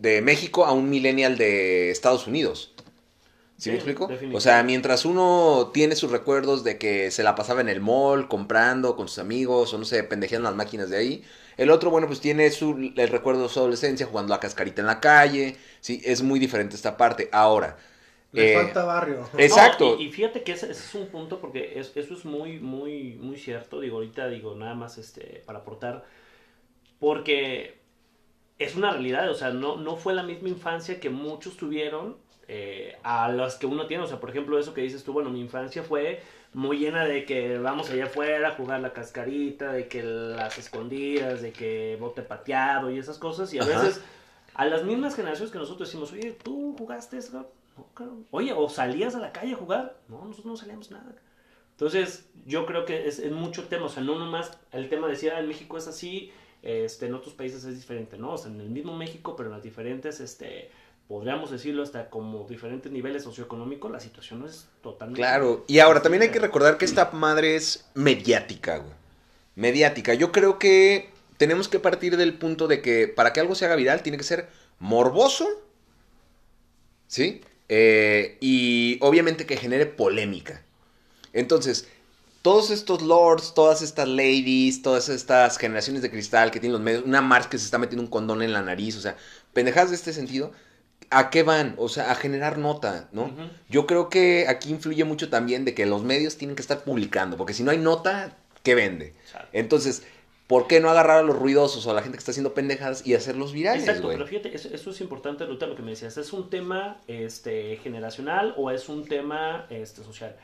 [0.00, 2.74] de México a un millennial de Estados Unidos.
[3.58, 4.10] ¿Sí, me explico?
[4.34, 8.28] O sea, mientras uno tiene sus recuerdos de que se la pasaba en el mall,
[8.28, 11.24] comprando con sus amigos, o no sé, pendejeando las máquinas de ahí,
[11.56, 14.86] el otro, bueno, pues tiene su, el recuerdo de su adolescencia jugando a cascarita en
[14.86, 15.56] la calle.
[15.80, 17.28] Sí, es muy diferente esta parte.
[17.32, 17.78] Ahora.
[18.32, 19.26] Le eh, falta barrio.
[19.38, 19.94] Exacto.
[19.94, 22.58] No, y, y, fíjate que ese, ese, es un punto porque es, eso es muy,
[22.58, 23.80] muy, muy cierto.
[23.80, 26.04] Digo, ahorita digo nada más este, para aportar.
[26.98, 27.78] Porque
[28.58, 29.30] es una realidad.
[29.30, 33.64] O sea, no, no fue la misma infancia que muchos tuvieron eh, a las que
[33.64, 34.04] uno tiene.
[34.04, 36.20] O sea, por ejemplo, eso que dices tú, bueno, mi infancia fue
[36.56, 41.42] muy llena de que vamos allá afuera a jugar la cascarita, de que las escondidas,
[41.42, 43.52] de que bote pateado y esas cosas.
[43.52, 43.82] Y a Ajá.
[43.82, 44.00] veces
[44.54, 47.46] a las mismas generaciones que nosotros decimos, oye, ¿tú jugaste eso?
[47.76, 48.24] No.
[48.30, 49.98] Oye, ¿o salías a la calle a jugar?
[50.08, 51.14] No, nosotros no salíamos nada.
[51.72, 55.12] Entonces, yo creo que es, es mucho tema, o sea, no nomás el tema de
[55.12, 58.32] decir, ah, en México es así, este, en otros países es diferente, ¿no?
[58.32, 60.70] O sea, en el mismo México, pero en las diferentes, este,
[61.08, 65.20] podríamos decirlo hasta como diferentes niveles socioeconómicos, la situación no es totalmente...
[65.20, 68.94] Claro, y ahora también hay que recordar que esta madre es mediática, güey.
[69.54, 70.14] Mediática.
[70.14, 73.76] Yo creo que tenemos que partir del punto de que para que algo se haga
[73.76, 75.48] viral tiene que ser morboso,
[77.06, 77.40] ¿sí?
[77.68, 80.62] Eh, y obviamente que genere polémica.
[81.32, 81.88] Entonces,
[82.42, 87.04] todos estos lords, todas estas ladies, todas estas generaciones de cristal que tienen los medios,
[87.04, 89.16] una Mars que se está metiendo un condón en la nariz, o sea,
[89.52, 90.52] pendejadas de este sentido,
[91.10, 91.74] ¿A qué van?
[91.78, 93.24] O sea, a generar nota, ¿no?
[93.24, 93.50] Uh -huh.
[93.68, 97.36] Yo creo que aquí influye mucho también de que los medios tienen que estar publicando,
[97.36, 99.14] porque si no hay nota, ¿qué vende?
[99.52, 100.04] Entonces,
[100.46, 103.06] ¿por qué no agarrar a los ruidosos o a la gente que está haciendo pendejadas
[103.06, 104.16] y hacerlos virales, Exacto, güey?
[104.16, 107.76] pero fíjate, eso, eso, es importante, ahorita lo que me decías, ¿es un tema este,
[107.82, 110.36] generacional o es un tema este, social?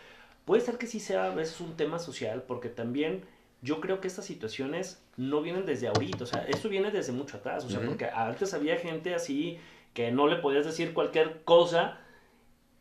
[0.45, 3.23] Puede ser que sí sea a veces un tema social, porque también
[3.63, 7.37] yo creo que estas situaciones no vienen desde ahorita, o sea, esto viene desde mucho
[7.37, 7.87] atrás, o sea, uh -huh.
[7.87, 9.59] porque antes había gente así
[9.95, 11.99] que no le podías decir cualquier cosa.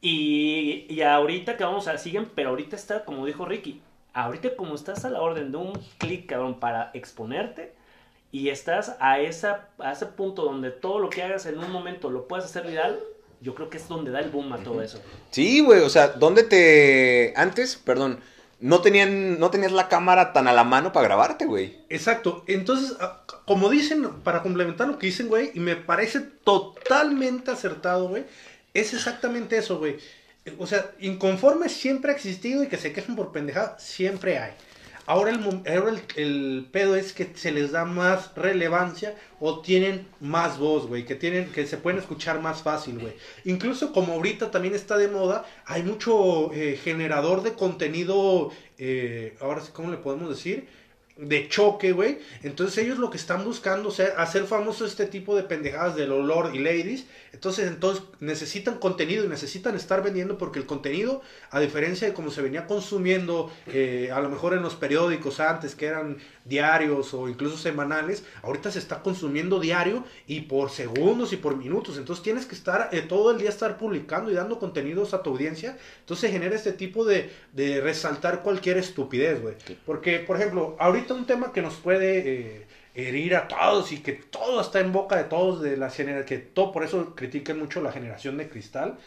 [0.02, 3.82] Y, y ahorita que vamos a siguen, pero ahorita está, como dijo Ricky,
[4.14, 7.74] ahorita como estás a la orden de un clic, cabrón, para exponerte,
[8.32, 12.10] y estás a, esa, a ese punto donde todo lo que hagas en un momento
[12.10, 13.00] lo puedes hacer viral,
[13.42, 15.02] yo creo que es donde da el boom a todo eso.
[15.32, 17.34] Sí, güey, o sea, ¿dónde te...
[17.36, 18.20] Antes, perdón,
[18.62, 21.80] no, tenían, no tenías la cámara tan a la mano para grabarte, güey.
[21.90, 22.44] Exacto.
[22.48, 28.08] Entonces, ah, como dicen, para complementar lo que dicen, güey, y me parece totalmente acertado,
[28.08, 28.26] güey,
[28.74, 29.98] es exactamente eso, güey.
[30.60, 34.54] O sea, inconformes siempre ha existido y que se quejen por pendejada, siempre hay.
[35.12, 40.58] Ahora, el, ahora el, pedo es que se les da más relevancia o tienen más
[40.58, 43.12] voz, güey, que tienen que se pueden escuchar más fácil, güey.
[43.44, 49.60] Incluso como ahorita también está de moda, hay mucho eh, generador de contenido, eh, ahora
[49.60, 50.70] sí, ¿cómo le podemos decir?
[51.22, 52.18] De choque, güey.
[52.42, 56.56] Entonces ellos lo que están buscando es hacer famoso este tipo de pendejadas del olor
[56.56, 57.06] y ladies.
[57.32, 62.32] Entonces, entonces necesitan contenido y necesitan estar vendiendo porque el contenido, a diferencia de como
[62.32, 67.30] se venía consumiendo eh, a lo mejor en los periódicos antes, que eran diarios o
[67.30, 71.98] incluso semanales, ahorita se está consumiendo diario y por segundos y por minutos.
[71.98, 75.30] Entonces tienes que estar eh, todo el día estar publicando y dando contenidos a tu
[75.30, 75.78] audiencia.
[76.00, 79.56] Entonces genera este tipo de, de resaltar cualquier estupidez, güey.
[79.86, 82.20] Porque, por ejemplo, ahorita un tema que nos puede...
[82.20, 85.90] Eh, herir a todos y que todo está en boca de todos de la
[86.26, 88.98] que todo por eso critican mucho la generación de cristal,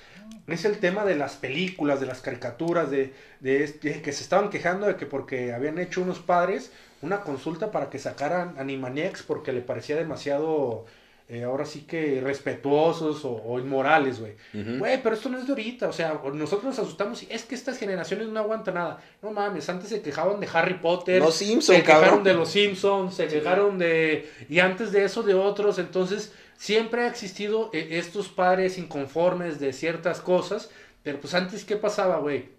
[0.47, 4.87] es el tema de las películas, de las caricaturas, de, de, que se estaban quejando
[4.87, 9.61] de que porque habían hecho unos padres una consulta para que sacaran Animaniacs porque le
[9.61, 10.87] parecía demasiado,
[11.27, 14.35] eh, ahora sí que respetuosos o, inmorales, güey.
[14.53, 17.55] Güey, pero esto no es de ahorita, o sea, nosotros nos asustamos y es que
[17.55, 19.03] estas generaciones no aguantan nada.
[19.23, 23.15] No mames, antes se quejaban de Harry Potter, los Simpsons, se quejaron de los Simpsons,
[23.15, 28.29] se quejaron de, y antes de eso de otros, entonces siempre ha existido eh, estos
[28.29, 30.71] padres inconformes de ciertas cosas,
[31.03, 32.51] pero pues antes, ¿qué pasaba, güey?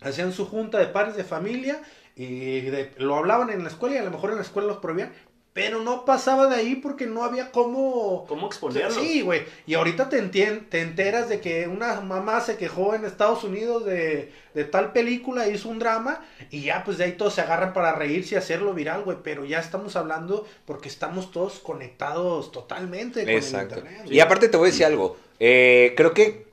[0.00, 1.82] Hacían su junta de padres de familia
[2.14, 2.62] y
[2.96, 5.12] lo hablaban en la escuela y a lo mejor en la escuela los prohibían,
[5.56, 8.26] pero no pasaba de ahí porque no había cómo...
[8.28, 8.90] ¿Cómo exponerlo?
[8.90, 9.44] Sí, güey.
[9.66, 14.34] Y ahorita te, te enteras de que una mamá se quejó en Estados Unidos de,
[14.52, 17.94] de, tal película, hizo un drama, y ya pues de ahí todos se agarran para
[17.94, 19.16] reírse y hacerlo viral, güey.
[19.22, 23.76] Pero ya estamos hablando porque estamos todos conectados totalmente con Exacto.
[23.76, 24.12] el internet.
[24.12, 25.16] Y aparte te voy a decir algo.
[25.40, 26.48] Eh, creo que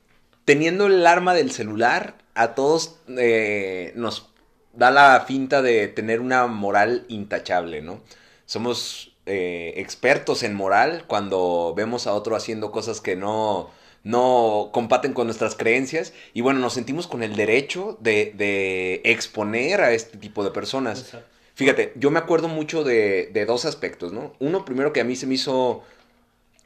[0.46, 4.30] teniendo el arma del celular, a todos eh, nos
[4.72, 8.00] da la finta de tener una moral intachable, ¿no?
[8.46, 13.70] Somos eh, expertos en moral cuando vemos a otro haciendo cosas que no,
[14.02, 19.80] no compaten con nuestras creencias y bueno, nos sentimos con el derecho de, de exponer
[19.80, 21.16] a este tipo de personas.
[21.54, 24.34] Fíjate, yo me acuerdo mucho de, de dos aspectos, ¿no?
[24.40, 25.82] Uno, primero que a mí se me hizo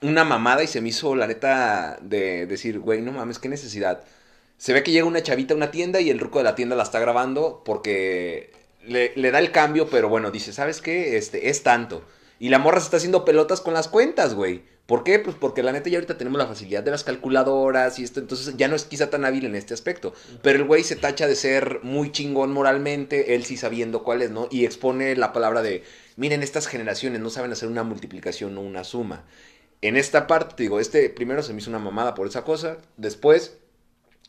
[0.00, 4.04] una mamada y se me hizo la neta de decir, güey, no mames, qué necesidad.
[4.56, 6.74] Se ve que llega una chavita a una tienda y el ruco de la tienda
[6.74, 8.50] la está grabando porque
[8.88, 11.16] le, da el cambio, pero bueno, dice, ¿sabes qué?
[11.16, 12.04] Este, es tanto.
[12.38, 14.62] Y la morra se está haciendo pelotas con las cuentas, güey.
[14.86, 15.18] ¿Por qué?
[15.18, 18.56] Pues porque la neta ya ahorita tenemos la facilidad de las calculadoras y esto, entonces
[18.56, 20.14] ya no es quizá tan hábil en este aspecto.
[20.40, 24.30] Pero el güey se tacha de ser muy chingón moralmente, él sí sabiendo cuál es,
[24.30, 24.48] ¿no?
[24.50, 25.84] Y expone la palabra de,
[26.16, 29.26] miren, estas generaciones no saben hacer una multiplicación o una suma.
[29.82, 33.58] En esta parte, digo, este primero se me hizo una mamada por esa cosa, después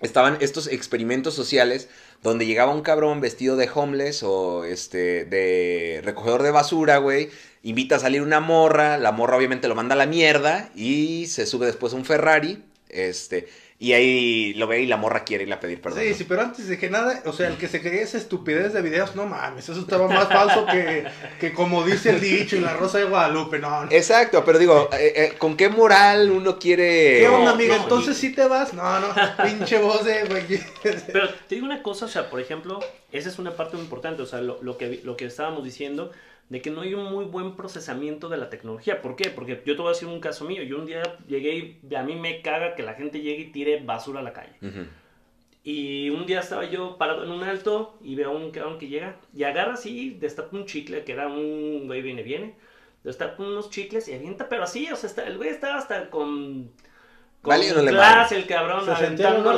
[0.01, 1.87] estaban estos experimentos sociales
[2.21, 7.29] donde llegaba un cabrón vestido de homeless o este de recogedor de basura, güey,
[7.63, 11.45] invita a salir una morra, la morra obviamente lo manda a la mierda y se
[11.45, 13.47] sube después a un Ferrari, este,
[13.81, 16.01] y ahí lo ve y la morra quiere ir a pedir perdón.
[16.01, 18.73] Sí, sí, pero antes de que nada, o sea, el que se creía esa estupidez
[18.73, 21.05] de videos, no mames, eso estaba más falso que,
[21.39, 23.89] que como dice el dicho y la rosa de Guadalupe, no.
[23.89, 27.19] Exacto, pero digo, eh, eh, ¿con qué moral uno quiere...?
[27.19, 27.77] ¿Qué onda, amiga?
[27.77, 28.73] Entonces sí te vas.
[28.73, 29.07] No, no,
[29.45, 30.25] pinche voz de...
[31.13, 32.81] pero te digo una cosa, o sea, por ejemplo,
[33.13, 36.11] esa es una parte muy importante, o sea, lo, lo que, lo que estábamos diciendo
[36.49, 39.01] de que no hay un muy buen procesamiento de la tecnología.
[39.01, 39.29] ¿Por qué?
[39.29, 40.63] Porque yo te voy a decir un caso mío.
[40.63, 43.79] Yo un día llegué y a mí me caga que la gente llegue y tire
[43.83, 44.53] basura a la calle.
[45.63, 48.87] Y un día estaba yo parado en un alto y veo a un cabrón que
[48.87, 52.55] llega y agarra así, destapa un chicle, que era un güey viene, viene.
[53.03, 56.71] Destapa unos chicles y avienta, pero así, o sea, el güey estaba hasta con...
[57.41, 57.55] Con
[57.87, 59.49] clase, el cabrón, aventando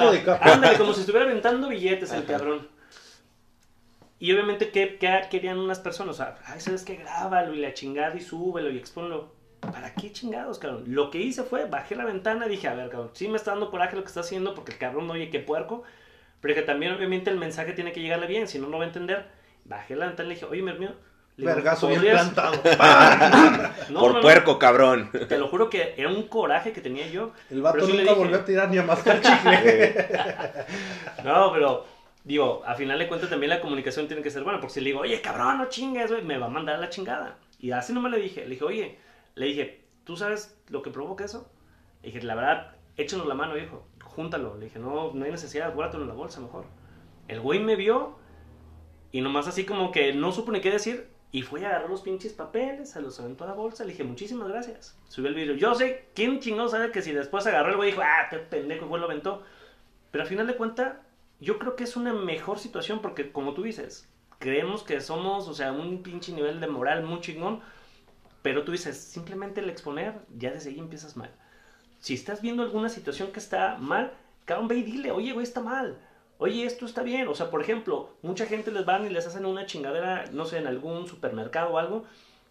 [0.41, 2.67] Ándale, como si estuviera aventando billetes el cabrón.
[4.21, 4.99] Y obviamente, ¿qué,
[5.31, 6.13] querían unas personas?
[6.13, 6.97] O sea, ay, ¿sabes qué?
[6.97, 9.31] Grábalo y la chingada y súbelo y expónlo.
[9.59, 10.83] ¿Para qué chingados, cabrón?
[10.85, 13.49] Lo que hice fue, bajé la ventana y dije, a ver, cabrón, sí me está
[13.49, 15.81] dando coraje lo que está haciendo porque el cabrón no oye qué puerco,
[16.39, 18.87] pero que también obviamente el mensaje tiene que llegarle bien, si no, no va a
[18.87, 19.25] entender.
[19.65, 20.93] Bajé la ventana y le dije, oye, mi hermano,
[21.37, 22.61] Vergazo bien plantado.
[23.99, 25.09] Por puerco, cabrón.
[25.27, 27.31] Te lo juro que era un coraje que tenía yo.
[27.49, 30.07] El vato nunca volvió a tirar ni a mascar chicle.
[31.23, 34.73] no, pero digo, a final de cuentas también la comunicación tiene que ser buena, porque
[34.73, 37.37] si le digo, oye, cabrón, no chingues, me va a mandar la chingada.
[37.59, 38.97] Y así no me le dije, le dije, oye,
[39.35, 41.51] le dije, ¿tú sabes lo que provoca eso?
[42.01, 43.87] Le dije, la verdad, échanos la mano, viejo.
[44.03, 44.57] júntalo.
[44.57, 46.65] Le dije, no, no hay necesidad, guárdatelo en la bolsa mejor.
[47.27, 48.17] El güey me vio
[49.11, 51.09] y nomás así como que no supo ni qué decir.
[51.33, 53.85] Y fue a agarrar los pinches papeles, se los aventó a la bolsa.
[53.85, 54.99] Le dije, muchísimas gracias.
[55.07, 55.55] Subió el video.
[55.55, 58.85] Yo sé, ¿quién chingón sabe que si después agarró el güey dijo, ah, qué pendejo,
[58.85, 59.41] y fue lo aventó?
[60.11, 60.97] Pero al final de cuentas,
[61.41, 64.07] yo creo que es una mejor situación porque, como tú dices,
[64.39, 67.61] creemos que somos, o sea, un pinche nivel de moral muy chingón.
[68.41, 71.31] Pero tú dices, simplemente el exponer, ya desde ahí empiezas mal.
[71.99, 74.13] Si estás viendo alguna situación que está mal,
[74.45, 75.97] cabrón, ve y dile, oye, güey, está mal.
[76.37, 77.27] Oye, esto está bien.
[77.27, 80.57] O sea, por ejemplo, mucha gente les van y les hacen una chingadera, no sé,
[80.57, 82.05] en algún supermercado o algo.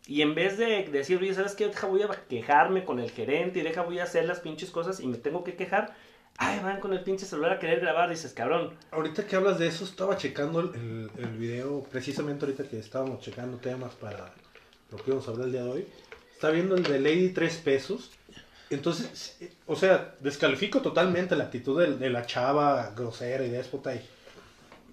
[0.06, 1.66] Y en vez de decir, oye, ¿sabes qué?
[1.66, 5.00] Deja, voy a quejarme con el gerente y deja, voy a hacer las pinches cosas
[5.00, 5.94] y me tengo que quejar.
[6.36, 8.72] Ay, van con el pinche celular a querer grabar, dices, cabrón.
[8.90, 13.58] Ahorita que hablas de eso, estaba checando el, el, video, precisamente ahorita que estábamos checando
[13.58, 14.32] temas para
[14.90, 15.88] lo que íbamos a hablar el día de hoy.
[16.32, 18.10] Está viendo el de Lady 3 pesos.
[18.70, 23.94] Entonces, o sea, descalifico totalmente la actitud de, de la chava grosera y déspota.
[23.94, 24.00] Y,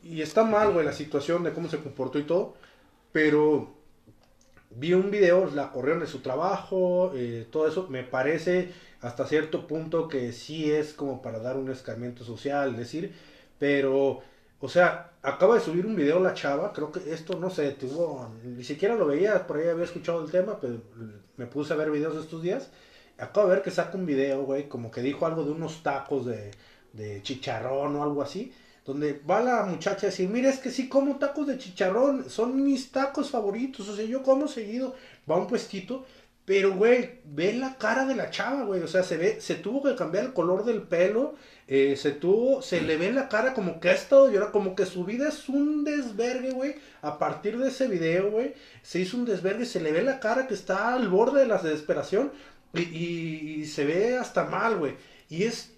[0.04, 2.56] y está mal, güey, la situación de cómo se comportó y todo.
[3.12, 3.78] Pero
[4.72, 7.88] vi un video, la corrieron de su trabajo, eh, todo eso.
[7.90, 8.72] Me parece
[9.08, 13.14] hasta cierto punto que sí es como para dar un escarmiento social, decir.
[13.58, 14.22] Pero,
[14.60, 16.74] o sea, acaba de subir un video la chava.
[16.74, 18.30] Creo que esto, no sé, tuvo.
[18.43, 20.82] Ni siquiera lo veía, por ahí había escuchado el tema, pero
[21.38, 22.70] me puse a ver videos estos días.
[23.18, 26.26] Acabo de ver que saca un video, güey, como que dijo algo de unos tacos
[26.26, 26.51] de,
[27.24, 28.53] chicharrón o algo así.
[28.86, 32.64] Donde va la muchacha a decir, mira, es que sí como tacos de chicharrón, son
[32.64, 34.95] mis tacos favoritos, o sea, yo como seguido,
[35.30, 36.05] va a un puestito,
[36.48, 39.84] pero, güey, ve la cara de la chava, güey, o sea, se ve, se tuvo
[39.84, 41.36] que cambiar el color del pelo,
[41.68, 44.86] eh, se tuvo, se le ve la cara como que ha estado llorando, como que
[44.86, 49.26] su vida es un desvergue, güey, a partir de ese video, güey, se hizo un
[49.26, 52.32] desvergue, se le ve la cara que está al borde de la desesperación,
[52.74, 54.95] y, se ve hasta mal, güey.
[55.28, 55.74] Y es,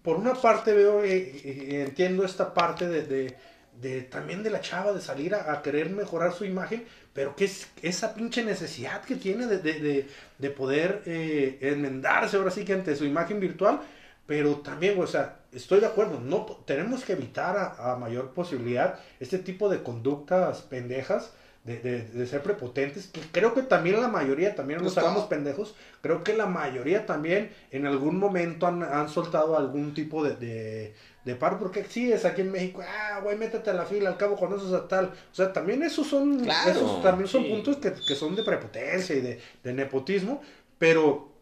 [0.00, 3.36] por una parte veo, eh, eh, entiendo esta parte de,
[3.80, 6.84] de, también de la chava de salir a, querer mejorar su imagen,
[7.14, 10.08] pero que es esa pinche necesidad que tiene de, de,
[10.38, 13.80] de poder eh, enmendarse ahora sí que ante su imagen virtual,
[14.26, 18.98] pero también, o sea, estoy de acuerdo, no tenemos que evitar a, a mayor posibilidad
[19.20, 21.32] este tipo de conductas pendejas
[21.64, 23.10] de, de, de, ser prepotentes.
[23.32, 27.86] Creo que también la mayoría, también nos hagamos pendejos, creo que la mayoría también en
[27.86, 30.94] algún momento han, han soltado algún tipo de, de,
[31.24, 34.18] de paro, porque sí es aquí en México, ah, güey, métete a la fila, al
[34.18, 35.06] cabo conoces a tal.
[35.06, 37.50] O sea, también esos son, claro, esos también son sí.
[37.50, 40.42] puntos que, que, son de prepotencia y de, de nepotismo,
[40.78, 41.32] pero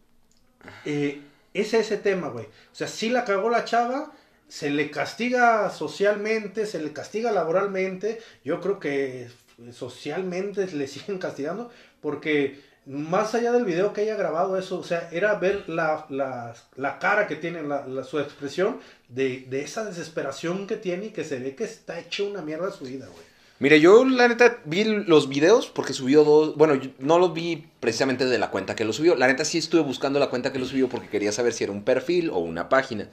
[0.85, 1.21] eh,
[1.53, 2.45] es ese tema, güey.
[2.45, 4.13] O sea, sí la cagó la chava,
[4.47, 8.21] se le castiga socialmente, se le castiga laboralmente.
[8.45, 9.27] Yo creo que
[9.71, 15.09] socialmente le siguen castigando porque más allá del video que haya grabado eso, o sea,
[15.11, 20.67] era ver la, la, la cara que tiene, la, su expresión de, de, esa desesperación
[20.67, 23.33] que tiene y que se ve que está hecho una mierda su vida, güey.
[23.59, 28.25] Mire, yo la neta vi los videos porque subió dos, bueno, no los vi precisamente
[28.25, 30.65] de la cuenta que lo subió, la neta sí estuve buscando la cuenta que lo
[30.65, 33.09] subió porque quería saber si era un perfil o una página.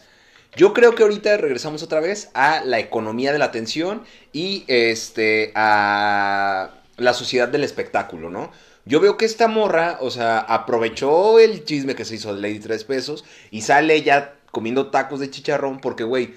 [0.56, 5.52] Yo creo que ahorita regresamos otra vez a la economía de la atención y este
[5.54, 8.50] a la sociedad del espectáculo, ¿no?
[8.84, 12.58] Yo veo que esta morra, o sea, aprovechó el chisme que se hizo de Lady
[12.58, 16.34] 3 pesos y sale ya comiendo tacos de chicharrón porque, güey,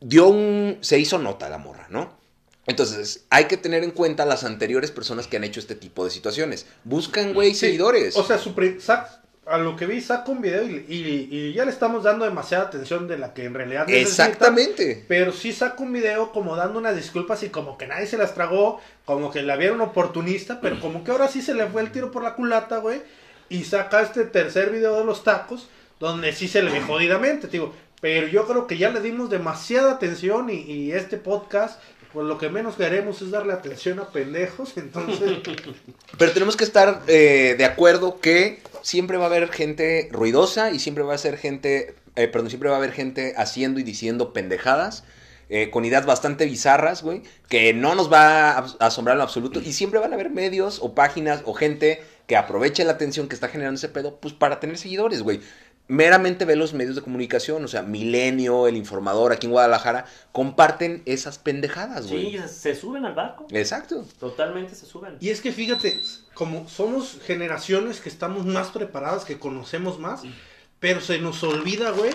[0.00, 0.78] dio un...
[0.80, 2.18] se hizo nota la morra, ¿no?
[2.66, 6.10] Entonces, hay que tener en cuenta las anteriores personas que han hecho este tipo de
[6.10, 6.66] situaciones.
[6.84, 8.16] Buscan, güey, sí, seguidores.
[8.16, 8.54] O sea, su
[9.50, 12.64] a lo que vi, saca un video y, y, y, ya le estamos dando demasiada
[12.64, 14.26] atención de la que en realidad necesita.
[14.26, 15.04] Exactamente.
[15.08, 18.32] Pero sí saca un video como dando unas disculpas y como que nadie se las
[18.32, 21.90] tragó, como que la vieron oportunista, pero como que ahora sí se le fue el
[21.90, 23.02] tiro por la culata, güey.
[23.48, 27.74] Y saca este tercer video de los tacos, donde sí se le ve jodidamente, digo.
[28.00, 31.80] Pero yo creo que ya le dimos demasiada atención y, y este podcast
[32.12, 35.38] pues lo que menos queremos es darle atención a pendejos, entonces...
[36.18, 40.78] Pero tenemos que estar eh, de acuerdo que siempre va a haber gente ruidosa y
[40.78, 44.32] siempre va a ser gente, eh, perdón, siempre va a haber gente haciendo y diciendo
[44.32, 45.04] pendejadas.
[45.52, 49.60] Eh, con ideas bastante bizarras, güey, que no nos va a asombrar en lo absoluto.
[49.60, 53.34] Y siempre van a haber medios o páginas o gente que aproveche la atención que
[53.34, 55.40] está generando ese pedo, pues para tener seguidores, güey
[55.90, 61.02] meramente ve los medios de comunicación, o sea, Milenio, El Informador, aquí en Guadalajara, comparten
[61.04, 62.30] esas pendejadas, güey.
[62.30, 63.48] Sí, se suben al barco.
[63.50, 64.06] Exacto.
[64.20, 65.16] Totalmente se suben.
[65.18, 66.00] Y es que fíjate,
[66.32, 70.22] como somos generaciones que estamos más preparadas, que conocemos más,
[70.78, 72.12] pero se nos olvida, güey,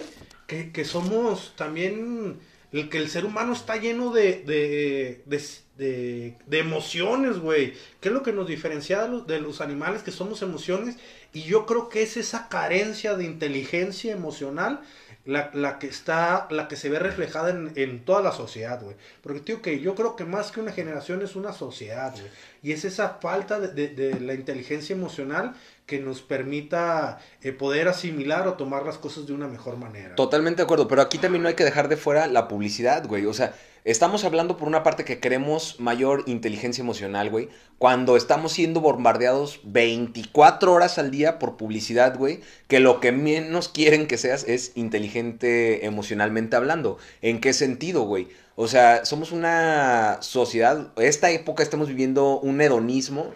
[0.47, 2.39] que, que somos también,
[2.79, 7.73] el que el ser humano está lleno de, de, de emociones, güey.
[8.01, 10.97] ¿Qué es lo que nos diferencia de los, animales que somos emociones?
[11.33, 14.81] Y yo creo que es esa carencia de inteligencia emocional
[15.25, 18.95] la, la, que está, la que se ve reflejada en, en toda la sociedad, güey.
[19.21, 22.31] Porque, tío, que yo creo que más que una generación es una sociedad, güey.
[22.61, 25.55] Y es esa falta de, de la inteligencia emocional
[25.85, 30.15] que nos permita eh, poder asimilar o tomar las cosas de una mejor manera.
[30.15, 33.27] Totalmente de acuerdo, pero aquí también no hay que dejar de fuera la publicidad, güey.
[33.27, 38.51] O sea, estamos hablando por una parte que queremos mayor inteligencia emocional, güey, cuando estamos
[38.53, 44.17] siendo bombardeados 24 horas al día por publicidad, güey, que lo que menos quieren que
[44.17, 46.97] seas es inteligente emocionalmente hablando.
[47.21, 48.27] ¿En qué sentido, güey?
[48.55, 53.35] O sea, somos una sociedad, esta época estamos viviendo un hedonismo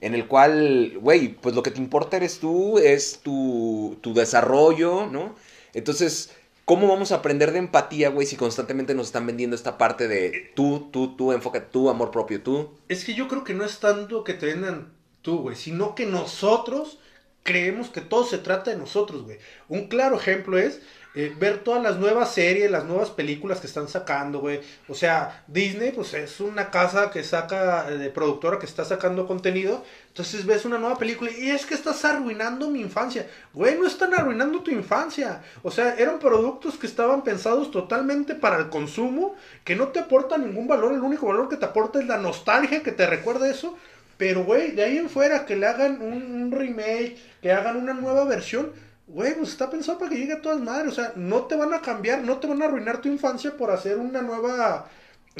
[0.00, 5.06] en el cual, güey, pues lo que te importa eres tú, es tu, tu desarrollo,
[5.06, 5.34] ¿no?
[5.74, 6.32] Entonces,
[6.64, 10.52] ¿cómo vamos a aprender de empatía, güey, si constantemente nos están vendiendo esta parte de
[10.54, 12.70] tú, tú, tú, enfoca tú, amor propio, tú?
[12.88, 14.92] Es que yo creo que no es tanto que te vendan
[15.22, 16.98] tú, güey, sino que nosotros
[17.42, 19.38] creemos que todo se trata de nosotros, güey.
[19.68, 20.80] Un claro ejemplo es
[21.14, 24.60] eh, ver todas las nuevas series, las nuevas películas que están sacando, güey.
[24.88, 29.26] O sea, Disney, pues es una casa que saca, eh, de productora que está sacando
[29.26, 29.84] contenido.
[30.08, 33.26] Entonces ves una nueva película y es que estás arruinando mi infancia.
[33.54, 35.42] Güey, no están arruinando tu infancia.
[35.62, 39.34] O sea, eran productos que estaban pensados totalmente para el consumo,
[39.64, 40.92] que no te aportan ningún valor.
[40.92, 43.76] El único valor que te aporta es la nostalgia que te recuerda eso.
[44.18, 48.24] Pero, güey, de ahí en fuera, que le hagan un remake, que hagan una nueva
[48.24, 48.72] versión
[49.08, 50.92] Güey, pues está pensado para que llegue a todas madres.
[50.92, 53.70] O sea, no te van a cambiar, no te van a arruinar tu infancia por
[53.70, 54.88] hacer una nueva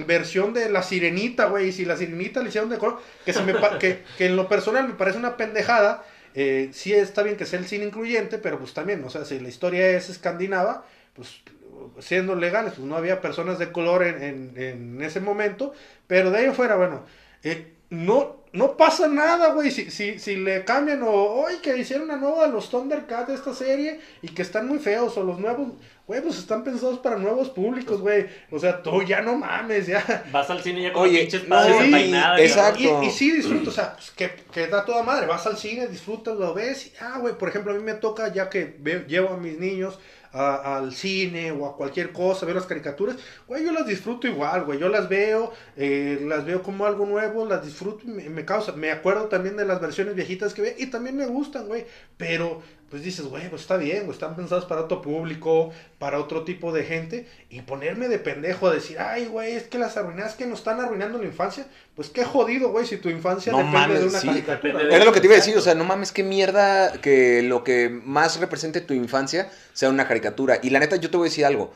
[0.07, 1.69] versión de la sirenita, güey.
[1.69, 4.49] Y si la sirenita le hicieron de color, que, se me que, que en lo
[4.49, 6.05] personal me parece una pendejada.
[6.35, 9.41] Eh, sí está bien que sea el cine incluyente, pero pues también, o sea, si
[9.41, 11.43] la historia es escandinava, pues
[12.01, 15.73] siendo legales, pues no había personas de color en, en, en ese momento.
[16.07, 17.05] Pero de ahí afuera, bueno,
[17.43, 19.71] eh, no, no pasa nada, güey.
[19.71, 23.35] Si, si, si le cambian o, hoy que hicieron una nueva de los Thundercats de
[23.35, 25.69] esta serie y que están muy feos o los nuevos,
[26.07, 28.27] güey, pues están pensados para nuevos públicos, güey.
[28.51, 30.25] O sea, tú ya no mames, ya.
[30.33, 33.03] Vas al cine ya con Oye, pinches no, padres sí, exacto.
[33.03, 35.27] Y, y sí disfruto, o sea, pues, que, que da toda madre.
[35.27, 36.87] Vas al cine, disfrutas, lo ves.
[36.87, 39.59] Y, ah, güey, por ejemplo, a mí me toca, ya que ve- llevo a mis
[39.59, 39.99] niños
[40.33, 43.17] al cine o a cualquier cosa, ver las caricaturas,
[43.47, 44.79] güey, yo las disfruto igual, güey.
[44.79, 48.73] Yo las veo, eh, las veo como algo nuevo, las disfruto me, me causa.
[48.73, 51.87] Me acuerdo también de las versiones viejitas que ve y también me gustan, güey.
[52.17, 56.45] Pero, pues dices, güey, pues está bien, güey, están pensados para otro público, para otro
[56.45, 57.27] tipo de gente.
[57.51, 60.81] Y ponerme de pendejo a decir, ay, güey, es que las arruinas que nos están
[60.81, 61.67] arruinando la infancia.
[61.95, 64.27] Pues qué jodido, güey, si tu infancia No depende mames, de una sí.
[64.29, 64.83] caricatura.
[64.83, 67.63] Era lo que te iba a decir, o sea, no mames, qué mierda que lo
[67.63, 70.59] que más represente tu infancia sea una caricatura.
[70.63, 71.73] Y la neta, yo te voy a decir algo.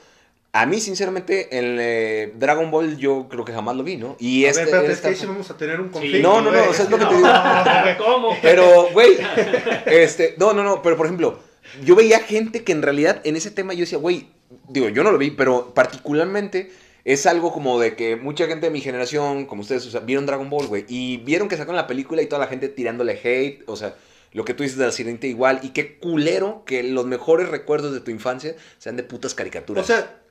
[0.54, 4.16] A mí, sinceramente, el eh, Dragon Ball yo creo que jamás lo vi, ¿no?
[4.18, 4.60] Y A este...
[4.60, 6.28] ver, espérate, esta- es que ahí sí vamos a tener un conflicto.
[6.28, 7.28] No, no, no, o sea, es lo que te digo.
[7.98, 8.36] ¿Cómo?
[8.42, 9.16] Pero, güey,
[9.86, 11.38] este, no, no, no, pero por ejemplo,
[11.84, 14.28] yo veía gente que en realidad en ese tema yo decía, güey,
[14.68, 16.70] digo, yo no lo vi, pero particularmente
[17.04, 20.26] es algo como de que mucha gente de mi generación, como ustedes, o sea, vieron
[20.26, 23.62] Dragon Ball, güey, y vieron que sacaron la película y toda la gente tirándole hate,
[23.66, 23.94] o sea,
[24.32, 27.92] lo que tú dices de la sirenita igual, y qué culero que los mejores recuerdos
[27.92, 29.84] de tu infancia sean de putas caricaturas.
[29.84, 30.21] O sea,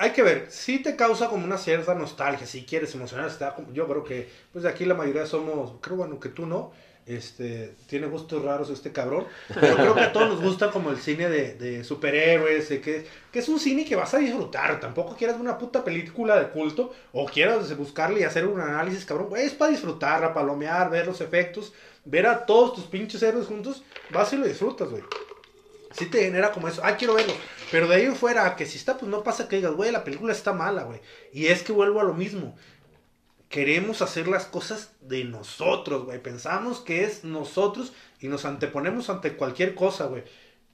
[0.00, 3.30] hay que ver, si te causa como una cierta nostalgia, si quieres emocionar,
[3.72, 6.70] yo creo que, pues de aquí la mayoría somos, creo bueno que tú no,
[7.04, 10.98] este, tiene gustos raros este cabrón, pero creo que a todos nos gusta como el
[10.98, 15.16] cine de, de superhéroes, de que, que es un cine que vas a disfrutar, tampoco
[15.16, 19.52] quieras una puta película de culto, o quieras buscarle y hacer un análisis, cabrón, es
[19.52, 21.72] para disfrutarla, palomear, ver los efectos,
[22.04, 25.02] ver a todos tus pinches héroes juntos, vas y lo disfrutas, güey.
[25.98, 27.34] Sí te genera como eso, ah, quiero verlo.
[27.70, 30.32] Pero de ahí fuera, que si está, pues no pasa que digas, güey, la película
[30.32, 31.00] está mala, güey.
[31.32, 32.56] Y es que vuelvo a lo mismo.
[33.48, 36.22] Queremos hacer las cosas de nosotros, güey.
[36.22, 40.24] Pensamos que es nosotros y nos anteponemos ante cualquier cosa, güey.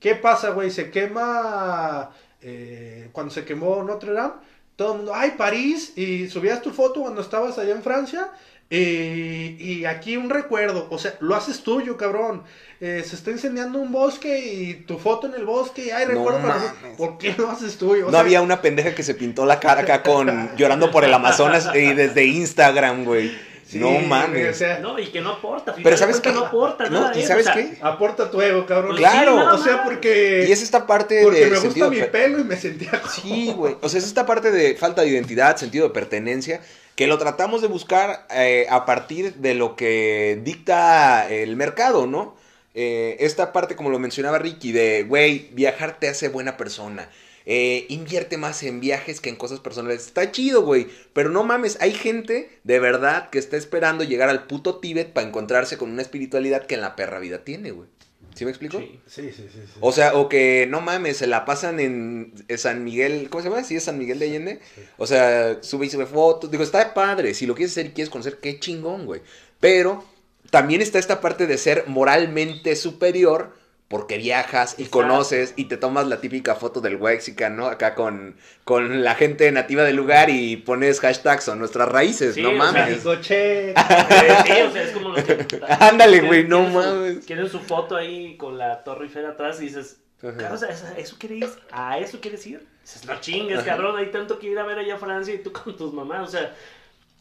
[0.00, 0.70] ¿Qué pasa, güey?
[0.70, 2.10] Se quema.
[2.42, 4.34] eh, cuando se quemó Notre Dame,
[4.76, 8.32] todo el mundo, ay, París, y subías tu foto cuando estabas allá en Francia,
[8.70, 12.42] y, y aquí un recuerdo, o sea, lo haces tuyo, cabrón.
[12.80, 16.10] Eh, se está incendiando un bosque y tu foto en el bosque, y ay, No
[16.14, 16.72] recuerdo para mames.
[16.98, 18.02] ¿Por qué lo haces tuyo?
[18.04, 21.04] O no sea, había una pendeja que se pintó la cara acá con llorando por
[21.04, 23.30] el Amazonas y desde Instagram, güey.
[23.64, 24.50] sí, no mames.
[24.54, 25.74] o sea, No, y que no aporta.
[25.82, 26.38] Pero ¿sabes cuentas qué?
[26.40, 27.16] No aporta No, nada.
[27.16, 27.26] ¿y ¿eh?
[27.26, 27.78] sabes O sea, qué?
[27.80, 28.90] aporta tu ego, cabrón.
[28.96, 29.38] Pues Claro.
[29.40, 32.40] sí, o sea, porque, Y es esta parte porque de me sentido gusta mi pelo
[32.40, 33.12] y me sentía como...
[33.14, 33.76] Sí, güey.
[33.80, 36.60] O sea, es esta parte de falta de identidad, sentido de pertenencia,
[36.96, 42.36] que lo tratamos de buscar eh, a partir de lo que dicta el mercado, ¿no?
[42.74, 47.08] Eh, esta parte, como lo mencionaba Ricky, de, güey, viajar te hace buena persona.
[47.46, 50.06] eh, invierte más en viajes que en cosas personales.
[50.06, 50.88] Está chido, güey.
[51.12, 55.26] Pero no mames, hay gente de verdad que está esperando llegar al puto Tíbet para
[55.26, 57.88] encontrarse con una espiritualidad que en la perra vida tiene, güey.
[58.34, 58.78] ¿Sí me explico?
[58.78, 59.00] Sí.
[59.06, 59.60] Sí, sí, sí.
[59.64, 59.78] sí.
[59.80, 63.62] O sea, o que no mames, se la pasan en San Miguel, ¿cómo se llama?
[63.62, 64.60] Sí, es San Miguel de Allende.
[64.96, 66.50] O sea, sube y sube fotos.
[66.50, 67.34] Digo, está padre.
[67.34, 69.22] Si lo quieres hacer y quieres conocer, qué chingón, güey.
[69.60, 70.04] Pero
[70.50, 73.54] también está esta parte de ser moralmente superior
[73.94, 74.98] porque viajas y Exacto.
[75.06, 77.66] conoces y te tomas la típica foto del Wexican, ¿no?
[77.68, 78.34] Acá con,
[78.64, 82.52] con la gente nativa del lugar y pones hashtags son nuestras raíces, Sí, no o
[82.54, 82.88] sea, mames.
[82.88, 83.70] México, che.
[83.70, 83.74] Eh,
[84.46, 87.24] sí, o sea, es como los que- Ándale, güey, no mames.
[87.24, 89.98] Quieren su foto ahí con la Torre Eiffel atrás y dices.
[90.18, 91.48] "Claro, o sea, ¿eso, eso quiere ir?
[91.70, 92.66] ¿A eso quieres ir?
[92.82, 95.52] Dices, no chingues, cabrón, hay tanto que ir a ver allá a Francia y tú
[95.52, 96.52] con tus mamás, o sea,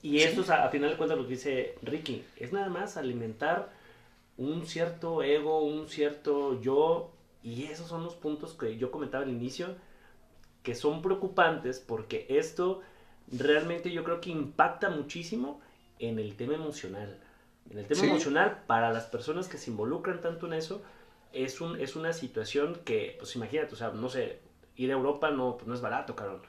[0.02, 2.98] y esto es a, a final de cuentas lo que dice Ricky, es nada más
[2.98, 3.70] alimentar
[4.38, 7.12] un cierto ego, un cierto yo,
[7.44, 9.76] y esos son los puntos que yo comentaba al inicio,
[10.64, 12.82] que son preocupantes porque esto
[13.32, 15.60] realmente yo creo que impacta muchísimo
[16.00, 17.20] en el tema emocional.
[17.70, 18.08] En el tema Sí.
[18.08, 20.82] emocional, para las personas que se involucran tanto en eso,
[21.32, 24.40] es, un, es una situación que, pues imagínate, o sea, no sé,
[24.76, 26.42] ir a Europa no, pues, no es barato, cabrón.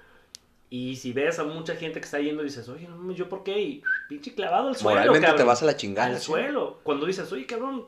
[0.76, 3.62] Y si ves a mucha gente que está yendo, dices, oye, no ¿yo por qué?
[3.62, 6.08] Y pinche clavado al suelo, Moralmente te vas a la chingada.
[6.08, 6.26] Al ¿sí?
[6.26, 6.80] suelo.
[6.82, 7.86] Cuando dices, oye, cabrón,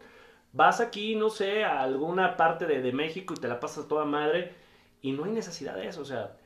[0.53, 4.05] vas aquí, no sé, a alguna parte de, de México y te la pasas toda
[4.05, 4.53] madre
[5.03, 6.01] y no hay necesidad de eso.
[6.01, 6.37] O sea,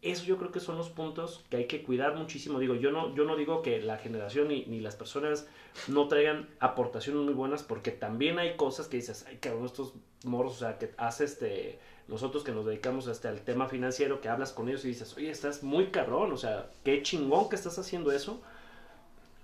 [0.00, 2.60] eso yo creo que son los puntos que hay que cuidar muchísimo.
[2.60, 5.48] Digo, yo no, yo no digo que la generación ni, ni las personas
[5.88, 10.52] no traigan aportaciones muy buenas porque también hay cosas que dices, ay, cabrón, estos moros,
[10.52, 11.80] o sea, que hace este...
[12.08, 15.30] Nosotros que nos dedicamos este, al tema financiero, que hablas con ellos y dices, oye,
[15.30, 18.40] estás muy cabrón, o sea, qué chingón que estás haciendo eso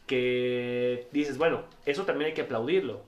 [0.07, 3.01] que dices, bueno, eso también hay que aplaudirlo.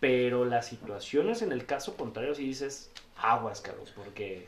[0.00, 4.46] Pero las situaciones en el caso contrario, si dices, aguas, Carlos, porque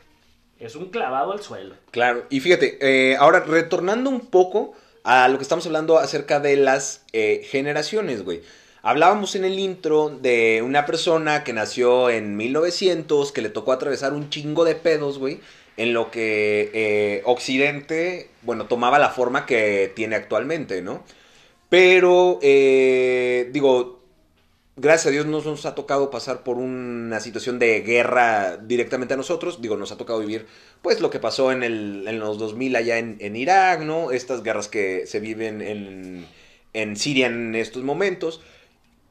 [0.59, 1.75] es un clavado al suelo.
[1.91, 4.73] Claro, y fíjate, eh, ahora retornando un poco
[5.03, 8.41] a lo que estamos hablando acerca de las eh, generaciones, güey.
[8.83, 14.13] Hablábamos en el intro de una persona que nació en 1900, que le tocó atravesar
[14.13, 15.39] un chingo de pedos, güey,
[15.77, 21.03] en lo que eh, Occidente, bueno, tomaba la forma que tiene actualmente, ¿no?
[21.69, 24.01] Pero, eh, digo,
[24.75, 29.17] gracias a Dios no nos ha tocado pasar por una situación de guerra directamente a
[29.17, 29.61] nosotros.
[29.61, 30.47] Digo, nos ha tocado vivir,
[30.81, 34.11] pues, lo que pasó en, el, en los 2000 allá en, en Irak, ¿no?
[34.11, 36.25] Estas guerras que se viven en,
[36.73, 38.41] en Siria en estos momentos.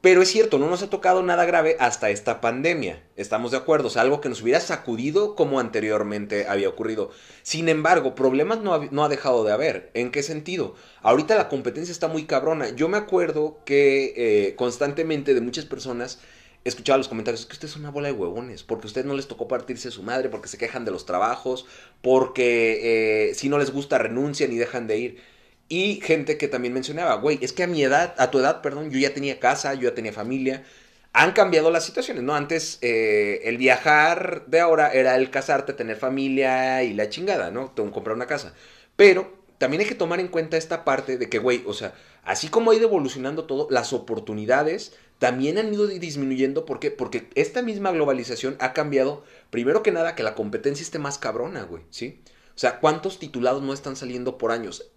[0.01, 3.03] Pero es cierto, no nos ha tocado nada grave hasta esta pandemia.
[3.17, 7.11] Estamos de acuerdo, sea, algo que nos hubiera sacudido como anteriormente había ocurrido.
[7.43, 9.91] Sin embargo, problemas no ha, dejado de haber.
[9.93, 10.73] ¿En qué sentido?
[11.03, 12.69] Ahorita la competencia está muy cabrona.
[12.69, 16.17] Yo me acuerdo que eh, constantemente de muchas personas
[16.63, 19.15] escuchaba los comentarios, es que usted es una bola de huevones, porque a usted no
[19.15, 21.65] les tocó partirse su madre, porque se quejan de los trabajos,
[22.01, 25.30] porque eh, si no les gusta renuncian y dejan de ir.
[25.71, 28.91] Y gente que también mencionaba, güey, es que a mi edad, a tu edad, perdón,
[28.91, 30.65] yo ya tenía casa, yo ya tenía familia.
[31.13, 32.35] Han cambiado las situaciones, ¿no?
[32.35, 37.73] Antes eh, el viajar de ahora era el casarte, tener familia y la chingada, ¿no?
[37.73, 38.53] Comprar una casa.
[38.97, 41.93] Pero también hay que tomar en cuenta esta parte de que, güey, o sea,
[42.25, 46.65] así como ha ido evolucionando todo, las oportunidades también han ido disminuyendo.
[46.65, 46.91] ¿Por qué?
[46.91, 51.63] Porque esta misma globalización ha cambiado, primero que nada, que la competencia esté más cabrona,
[51.63, 52.21] güey, ¿sí?
[52.57, 54.91] O sea, ¿cuántos titulados no están saliendo por años?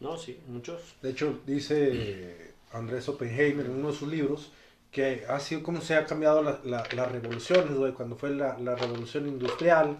[0.00, 0.16] ¿No?
[0.18, 0.80] Sí, muchos.
[1.02, 4.52] De hecho, dice Andrés Oppenheimer en uno de sus libros
[4.92, 8.58] que ha sido como se ha cambiado la- la- las revoluciones, güey, cuando fue la,
[8.58, 9.98] la revolución industrial,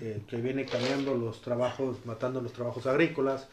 [0.00, 3.48] eh, que viene cambiando los trabajos, matando los trabajos agrícolas,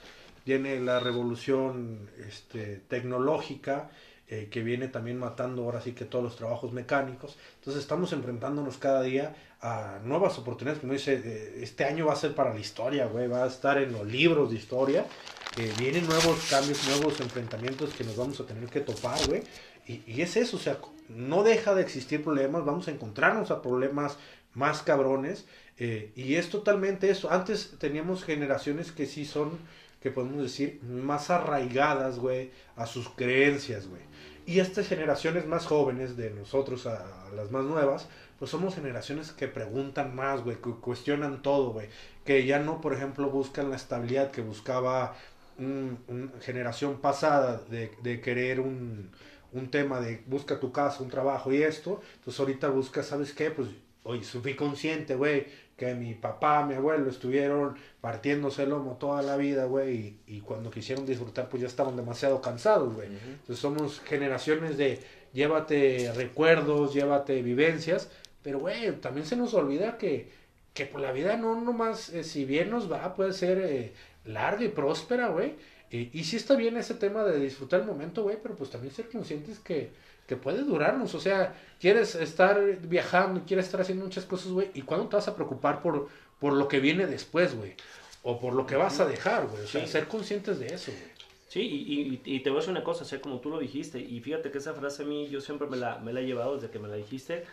[0.46, 3.90] viene la revolución este, tecnológica,
[4.28, 7.36] eh, que viene también matando ahora sí que todos los trabajos mecánicos.
[7.60, 12.18] Entonces estamos enfrentándonos cada día a nuevas oportunidades, como dice, eh, este año va a
[12.18, 15.06] ser para la historia, güey, va a estar en los libros de historia,
[15.58, 19.44] eh, vienen nuevos cambios, nuevos enfrentamientos que nos vamos a tener que topar, güey.
[19.88, 20.80] Y, es eso, o sea,
[21.10, 24.18] no deja de existir problemas, vamos a encontrarnos a problemas
[24.54, 25.46] más cabrones.
[25.78, 27.32] eh, y es totalmente eso.
[27.32, 29.52] Antes teníamos generaciones que sí son,
[30.02, 34.02] que podemos decir, más arraigadas, güey, a sus creencias, güey.
[34.48, 39.48] Y estas generaciones más jóvenes de nosotros a las más nuevas, pues somos generaciones que
[39.48, 41.88] preguntan más, güey, que cuestionan todo, güey.
[42.26, 45.16] Que ya no, por ejemplo, buscan la estabilidad que buscaba
[45.60, 49.12] un- una generación pasada de, de querer un,
[49.52, 52.02] un tema de busca tu casa, un trabajo y esto.
[52.16, 53.52] Entonces ahorita busca, ¿sabes qué?
[53.52, 53.70] Pues
[54.04, 55.48] hoy fui consciente, güey,
[55.78, 60.42] que mi papá, mi abuelo estuvieron partiéndose el lomo toda la vida, güey, y, y
[60.42, 63.08] cuando quisieron disfrutar, pues ya estaban demasiado cansados, güey.
[63.08, 65.02] Entonces somos generaciones de
[65.34, 68.10] llévate recuerdos, llévate vivencias,
[68.42, 72.44] pero, güey, también se nos olvida que que por la vida no nomás, eh, si
[72.44, 73.94] bien nos va, puede ser eh,
[74.26, 75.56] larga y próspera, güey.
[75.92, 78.94] Y, y sí está bien ese tema de disfrutar el momento, güey, pero pues también
[78.94, 79.92] ser conscientes que,
[80.28, 81.14] que puede durarnos.
[81.16, 85.28] O sea, quieres estar viajando, quieres estar haciendo muchas cosas, güey, ¿y cuándo te vas
[85.28, 86.10] a preocupar por,
[86.40, 87.74] por lo que viene después, güey?
[88.24, 89.64] O por lo que vas a dejar, güey.
[89.64, 89.92] O sea, Sí.
[89.92, 91.16] ser conscientes de eso, güey.
[91.48, 93.60] Sí, y, y- y te voy a decir una cosa, o sea, como tú lo
[93.60, 96.26] dijiste, y fíjate que esa frase a mí yo siempre me la, me la he
[96.26, 97.46] llevado desde que me la dijiste,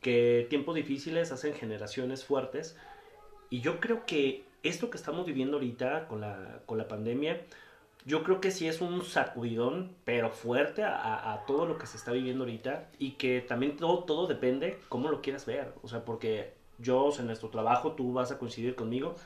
[0.00, 2.76] que tiempos difíciles hacen generaciones fuertes,
[3.50, 7.40] y yo creo que esto que estamos viviendo ahorita con la, con la pandemia,
[8.06, 12.12] yo creo que sí es un sacudidón, pero fuerte a, todo lo que se está
[12.12, 16.54] viviendo ahorita, y que también todo, todo depende cómo lo quieras ver, o sea, porque
[16.78, 19.16] yo, en nuestro trabajo, tú vas a coincidir conmigo,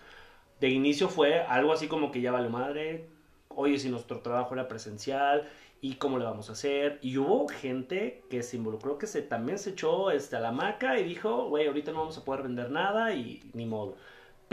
[0.60, 3.08] de inicio fue algo así como que ya vale madre,
[3.48, 5.48] oye, si nuestro trabajo era presencial,
[5.84, 6.98] y cómo le vamos a hacer.
[7.02, 10.98] Y hubo gente que se involucró, que se, también se echó este, a la maca
[10.98, 13.94] y dijo, güey, ahorita no vamos a poder vender nada y ni modo.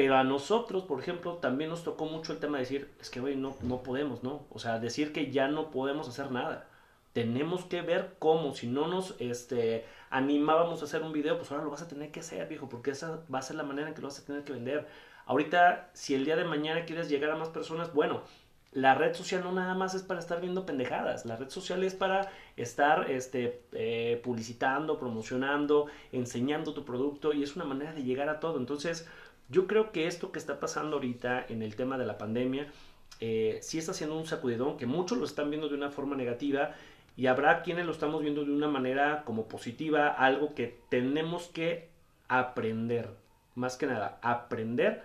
[0.01, 3.19] Pero a nosotros, por ejemplo, también nos tocó mucho el tema de decir, es que,
[3.19, 4.47] güey, no, podemos, ¿no?
[4.49, 6.65] O sea, decir que ya no podemos hacer nada.
[7.13, 11.65] Tenemos que ver cómo, si no nos este, animábamos a hacer un video, pues ahora
[11.65, 13.93] lo vas a tener que hacer, viejo, porque esa va a ser la manera en
[13.93, 14.87] que lo vas a tener que vender.
[15.27, 18.23] Ahorita, si el día de mañana quieres llegar a más personas, bueno,
[18.71, 21.93] la red social no nada más es para estar viendo pendejadas, la red social es
[21.93, 28.29] para estar este, eh, publicitando, promocionando, enseñando tu producto y es una manera de llegar
[28.29, 28.57] a todo.
[28.57, 29.07] Entonces,
[29.51, 32.71] yo creo que esto que está pasando ahorita en el tema de la pandemia,
[33.19, 36.73] eh, sí está haciendo un sacudidón, que muchos lo están viendo de una forma negativa
[37.17, 41.89] y habrá quienes lo estamos viendo de una manera como positiva, algo que tenemos que
[42.29, 43.09] aprender,
[43.55, 45.03] más que nada, aprender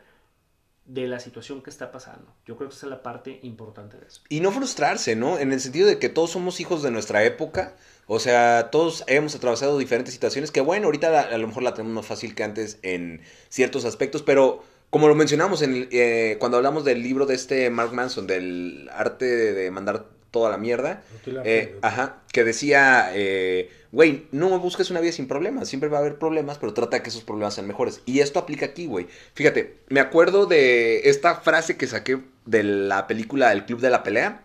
[0.86, 2.32] de la situación que está pasando.
[2.46, 4.22] Yo creo que esa es la parte importante de eso.
[4.28, 5.38] Y no frustrarse, ¿no?
[5.38, 7.74] En el sentido de que todos somos hijos de nuestra época.
[8.06, 11.74] O sea, todos hemos atravesado diferentes situaciones que, bueno, ahorita la- a lo mejor la
[11.74, 16.36] tenemos más fácil que antes en ciertos aspectos, pero como lo mencionamos en el- eh,
[16.38, 21.02] cuando hablamos del libro de este Mark Manson, del arte de, mandar toda la mierda,
[21.46, 26.00] eh, ajá, que decía, eh, güey, no busques una vida sin problemas, siempre va a
[26.00, 28.02] haber problemas, pero trata de que esos problemas sean mejores.
[28.04, 29.06] Y esto aplica aquí, güey.
[29.34, 34.02] Fíjate, me acuerdo de esta frase que saqué de la película El Club de la
[34.02, 34.42] Pelea,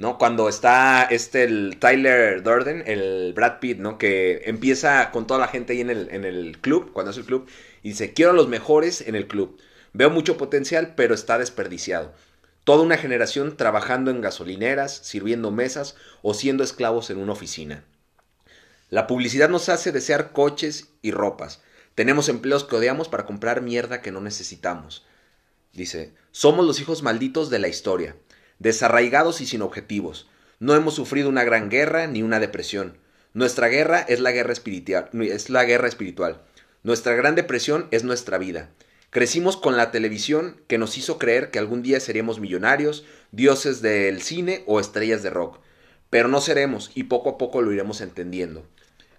[0.00, 0.16] ¿no?
[0.16, 3.98] Cuando está este, el Tyler Durden, el Brad Pitt, ¿no?
[3.98, 7.26] Que empieza con toda la gente ahí en el, en el club, cuando es el
[7.26, 7.46] club,
[7.82, 9.60] y dice, quiero a los mejores en el club.
[9.92, 12.14] Veo mucho potencial, pero está desperdiciado.
[12.64, 17.84] Toda una generación trabajando en gasolineras, sirviendo mesas o siendo esclavos en una oficina.
[18.88, 21.60] La publicidad nos hace desear coches y ropas.
[21.94, 25.04] Tenemos empleos que odiamos para comprar mierda que no necesitamos.
[25.74, 28.16] Dice, somos los hijos malditos de la historia,
[28.60, 30.28] desarraigados y sin objetivos.
[30.60, 32.96] No hemos sufrido una gran guerra ni una depresión.
[33.34, 36.42] Nuestra guerra es la guerra espiritual, es la guerra espiritual.
[36.84, 38.70] Nuestra gran depresión es nuestra vida.
[39.10, 44.22] Crecimos con la televisión que nos hizo creer que algún día seríamos millonarios, dioses del
[44.22, 45.58] cine o estrellas de rock.
[46.10, 48.64] Pero no seremos y poco a poco lo iremos entendiendo.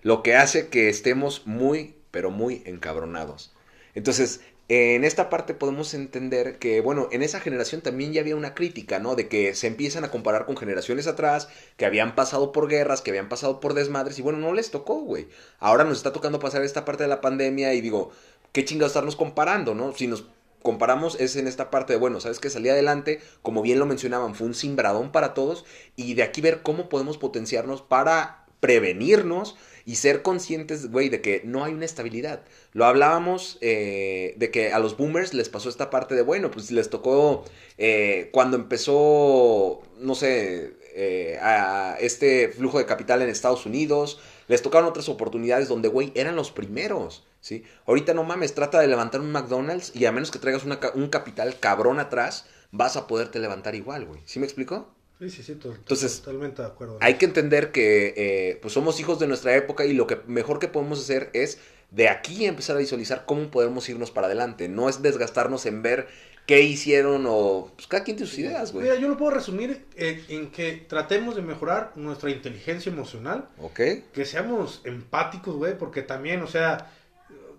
[0.01, 3.53] Lo que hace que estemos muy, pero muy encabronados.
[3.93, 4.41] Entonces,
[4.73, 8.99] en esta parte podemos entender que, bueno, en esa generación también ya había una crítica,
[8.99, 9.15] ¿no?
[9.15, 13.11] De que se empiezan a comparar con generaciones atrás, que habían pasado por guerras, que
[13.11, 15.27] habían pasado por desmadres, y bueno, no les tocó, güey.
[15.59, 18.11] Ahora nos está tocando pasar esta parte de la pandemia y digo,
[18.53, 19.91] qué chingados estarnos comparando, ¿no?
[19.91, 20.23] Si nos
[20.61, 24.35] comparamos es en esta parte de, bueno, sabes que salí adelante, como bien lo mencionaban,
[24.35, 25.65] fue un cimbradón para todos,
[25.97, 31.41] y de aquí ver cómo podemos potenciarnos para prevenirnos y ser conscientes, güey, de que
[31.45, 32.43] no hay una estabilidad.
[32.73, 36.71] Lo hablábamos eh, de que a los boomers les pasó esta parte de, bueno, pues
[36.71, 37.43] les tocó
[37.77, 44.61] eh, cuando empezó, no sé, eh, a este flujo de capital en Estados Unidos, les
[44.61, 47.63] tocaron otras oportunidades donde, güey, eran los primeros, ¿sí?
[47.85, 51.07] Ahorita no mames, trata de levantar un McDonald's y a menos que traigas una un
[51.07, 54.21] capital cabrón atrás, vas a poderte levantar igual, güey.
[54.25, 54.89] ¿Sí me explico?
[55.21, 56.97] Sí, sí, sí, to- Entonces, totalmente de acuerdo.
[56.99, 60.57] Hay que entender que eh, pues somos hijos de nuestra época y lo que mejor
[60.57, 61.59] que podemos hacer es
[61.91, 64.67] de aquí empezar a visualizar cómo podemos irnos para adelante.
[64.67, 66.07] No es desgastarnos en ver
[66.47, 68.85] qué hicieron o pues cada quien tiene sus ideas, güey.
[68.85, 73.79] Mira, yo lo puedo resumir eh, en que tratemos de mejorar nuestra inteligencia emocional, ¿Ok?
[74.11, 76.91] que seamos empáticos, güey, porque también, o sea,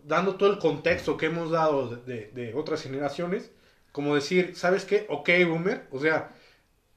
[0.05, 3.53] dando todo el contexto que hemos dado de, de- de otras generaciones,
[3.93, 5.07] como decir, ¿sabes qué?
[5.09, 6.35] Ok, boomer, o sea,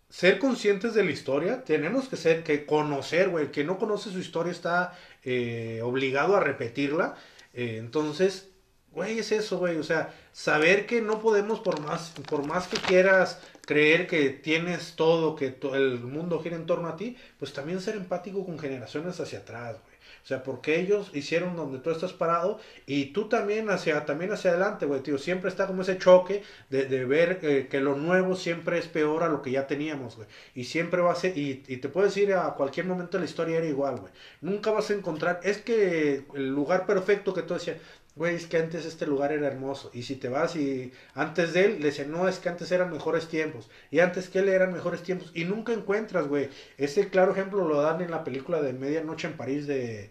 [0.09, 4.11] ser conscientes de la historia, tenemos que ser, que conocer, güey, el que no conoce
[4.11, 7.15] su historia está eh, obligado a repetirla,
[7.53, 8.49] eh, entonces,
[8.91, 12.77] güey, es eso, güey, o sea, saber que no podemos, por más, por más que
[12.77, 17.81] quieras creer que tienes todo, que el mundo gira en torno a ti, pues también
[17.81, 19.94] ser empático con generaciones hacia atrás, güey.
[20.25, 24.49] O sea, porque ellos hicieron donde tú estás parado y tú también hacia, también hacia
[24.51, 25.19] adelante, güey, tío.
[25.19, 29.21] Siempre está como ese choque de, de ver eh, que lo nuevo siempre es peor
[29.23, 30.27] a lo que ya teníamos, güey.
[30.55, 33.29] Y siempre va a ser, y, y te puedes decir a cualquier momento de la
[33.29, 34.11] historia era igual, güey.
[34.41, 37.77] Nunca vas a encontrar, es que el lugar perfecto que tú decías,
[38.15, 39.91] güey, es que antes este lugar era hermoso.
[39.93, 42.91] Y si te vas y antes de él, le decían, no, es que antes eran
[42.91, 43.69] mejores tiempos.
[43.91, 45.31] Y antes que él eran mejores tiempos.
[45.33, 46.49] Y nunca encuentras, güey.
[46.77, 50.09] Ese claro ejemplo lo dan en la película de Medianoche en París de,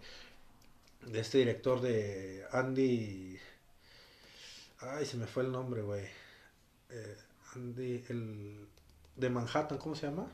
[1.07, 3.39] de este director de Andy.
[4.79, 6.05] Ay, se me fue el nombre, güey.
[6.91, 7.17] Eh,
[7.55, 8.67] Andy, el
[9.15, 10.27] de Manhattan, ¿cómo se llama?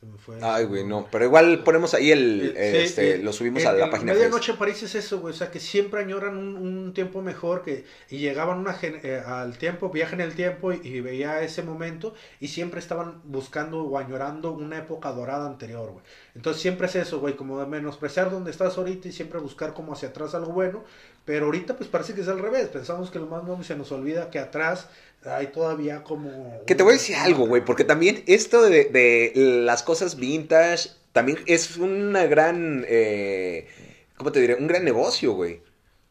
[0.00, 0.38] Se me fue.
[0.40, 1.06] Ay, güey, no.
[1.12, 2.54] Pero igual ponemos ahí el.
[2.56, 4.14] Eh, sí, este, eh, lo subimos a la página.
[4.14, 5.34] Medianoche en París es eso, güey.
[5.34, 9.20] O sea, que siempre añoran un, un tiempo mejor que y llegaban una gen- eh,
[9.24, 13.98] al tiempo, viajan el tiempo y, y veía ese momento y siempre estaban buscando o
[13.98, 16.04] añorando una época dorada anterior, güey.
[16.34, 19.92] Entonces siempre es eso, güey, como de menospreciar donde estás ahorita y siempre buscar como
[19.92, 20.82] hacia atrás algo bueno.
[21.30, 22.66] Pero ahorita pues parece que es al revés.
[22.70, 24.88] Pensamos que lo más nuevo se nos olvida que atrás
[25.24, 26.60] hay todavía como...
[26.66, 30.90] Que te voy a decir algo, güey, porque también esto de, de las cosas vintage
[31.12, 33.68] también es una gran, eh,
[34.16, 34.56] ¿cómo te diré?
[34.56, 35.62] Un gran negocio, güey.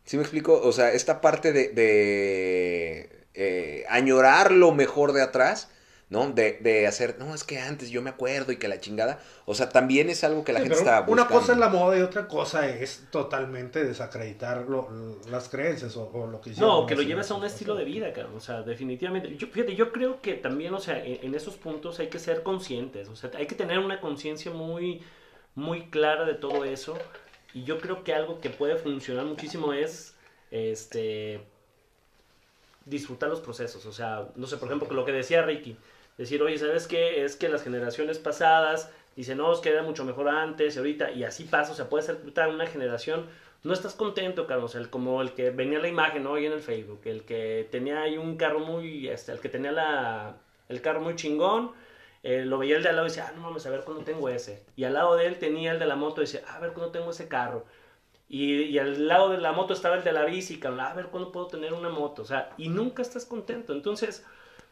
[0.05, 0.57] ¿Sí me explico?
[0.57, 5.67] O sea, esta parte de, de eh, añorar lo mejor de atrás,
[6.09, 6.29] ¿no?
[6.31, 9.19] De, de hacer, no, es que antes yo me acuerdo y que la chingada.
[9.45, 11.39] O sea, también es algo que la Sí, gente está Una buscando.
[11.39, 14.89] cosa es la moda y otra cosa es totalmente desacreditar lo-
[15.29, 16.81] las creencias o, o lo que hicieron.
[16.81, 18.35] No, que lo lleves a un estilo de vida, cabrón.
[18.37, 19.35] O sea, definitivamente.
[19.37, 22.41] Yo, fíjate, yo creo que también, o sea, en, en esos puntos hay que ser
[22.43, 23.07] conscientes.
[23.09, 25.01] O sea, hay que tener una conciencia muy,
[25.55, 26.97] muy clara de todo eso.
[27.53, 30.15] Y yo creo que algo que puede funcionar muchísimo es,
[30.51, 31.41] este,
[32.85, 33.85] disfrutar los procesos.
[33.85, 35.77] O sea, no sé, por ejemplo, lo que decía Ricky.
[36.19, 37.23] Decir, oye, ¿sabes qué?
[37.25, 41.23] Es que las generaciones pasadas dicen, no, es que mucho mejor antes y ahorita, y
[41.23, 41.71] así pasa.
[41.71, 43.25] O sea, puede ser una generación
[43.63, 47.01] no estás contento, Carlos, el, como el que venía la imagen hoy en el Facebook,
[47.05, 50.37] el que tenía ahí un carro muy, este, el que tenía la,
[50.69, 51.71] el carro muy chingón,
[52.23, 54.03] eh, lo veía el de al lado y decía, ah, no mames, a ver cuándo
[54.03, 54.63] tengo ese.
[54.77, 56.71] Y al lado de él tenía el de la moto y decía, "Ah, a ver
[56.71, 57.65] cuándo tengo ese carro.
[58.29, 61.07] Y, y al lado de la moto estaba el de la bici, cabrón, a ver
[61.07, 62.21] cuándo puedo tener una moto.
[62.21, 63.73] O sea, y nunca estás contento.
[63.73, 64.25] Entonces,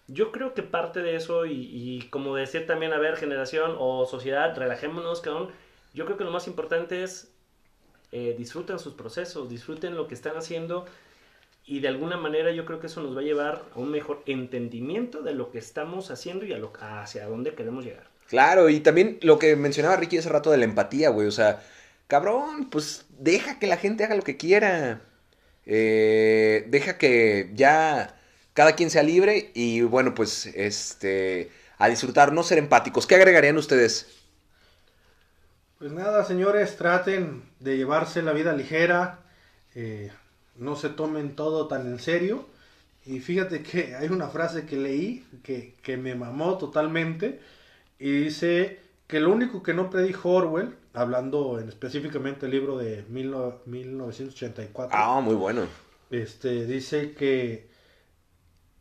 [0.07, 4.55] yo creo que parte de eso, y, como decir también, a ver, generación o sociedad,
[4.55, 5.49] relajémonos, cabrón.
[5.93, 7.31] Yo creo que lo más importante es
[8.11, 10.85] eh, disfruten sus procesos, disfruten lo que están haciendo
[11.65, 14.23] y de alguna manera yo creo que eso nos va a llevar a un mejor
[14.25, 18.07] entendimiento de lo que estamos haciendo y a lo, hacia dónde queremos llegar.
[18.29, 21.27] Claro, y también lo que mencionaba Ricky hace rato de la empatía, güey.
[21.27, 21.61] O sea,
[22.07, 25.01] cabrón, pues deja que la gente haga lo que quiera.
[25.65, 28.16] Eh, deja que ya
[28.57, 33.05] cada quien sea libre y bueno, pues este, a disfrutar, no ser empáticos.
[33.07, 34.07] ¿Qué agregarían ustedes?
[35.79, 39.19] Pues nada, señores, traten de llevarse la vida ligera,
[39.75, 40.11] eh,
[40.55, 42.47] no se tomen todo tan en serio.
[43.05, 47.39] Y fíjate que hay una frase que leí que, que me mamó totalmente
[47.99, 53.05] y dice que lo único que no predijo Orwell, hablando en específicamente del libro de
[53.09, 55.67] mil no- 1984, Ah, muy bueno.
[56.09, 57.67] este, dice que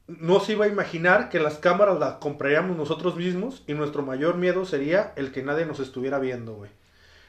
[0.07, 4.37] no se iba a imaginar que las cámaras las compraríamos nosotros mismos y nuestro mayor
[4.37, 6.71] miedo sería el que nadie nos estuviera viendo, güey.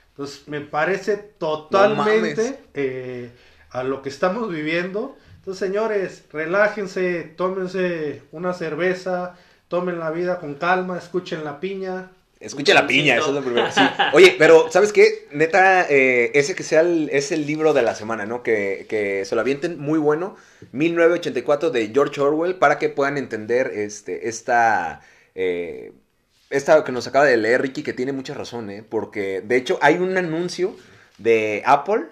[0.10, 3.32] Entonces me parece totalmente eh,
[3.70, 5.16] a lo que estamos viviendo.
[5.36, 9.36] Entonces, señores, relájense, tómense una cerveza,
[9.68, 12.12] tomen la vida con calma, escuchen la piña.
[12.40, 13.72] Escucha la piña, eso es lo primero.
[13.72, 13.82] Sí.
[14.14, 15.28] Oye, pero ¿sabes qué?
[15.32, 18.44] Neta, eh, ese que sea el, es el libro de la semana, ¿no?
[18.44, 20.36] Que, que se lo avienten muy bueno.
[20.72, 25.02] 1984 de George Orwell para que puedan entender este, esta,
[25.34, 25.94] eh,
[26.52, 28.84] esta que nos acaba de leer Ricky, que tiene mucha razón, ¿eh?
[28.88, 30.76] Porque de hecho hay un anuncio
[31.18, 32.06] de Apple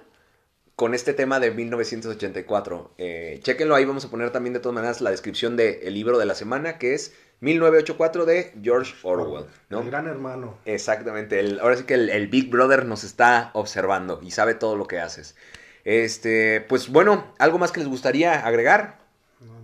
[0.76, 2.96] con este tema de 1984.
[2.98, 6.26] Eh, chéquenlo, ahí vamos a poner también de todas maneras la descripción del libro de
[6.26, 9.82] la semana, que es 1984 de George Orwell, ¿no?
[9.82, 10.58] El gran hermano.
[10.66, 14.76] Exactamente, el- ahora sí que el, el Big Brother nos está observando y sabe todo
[14.76, 15.36] lo que haces.
[15.84, 19.00] Este, pues bueno, ¿algo más que les gustaría agregar?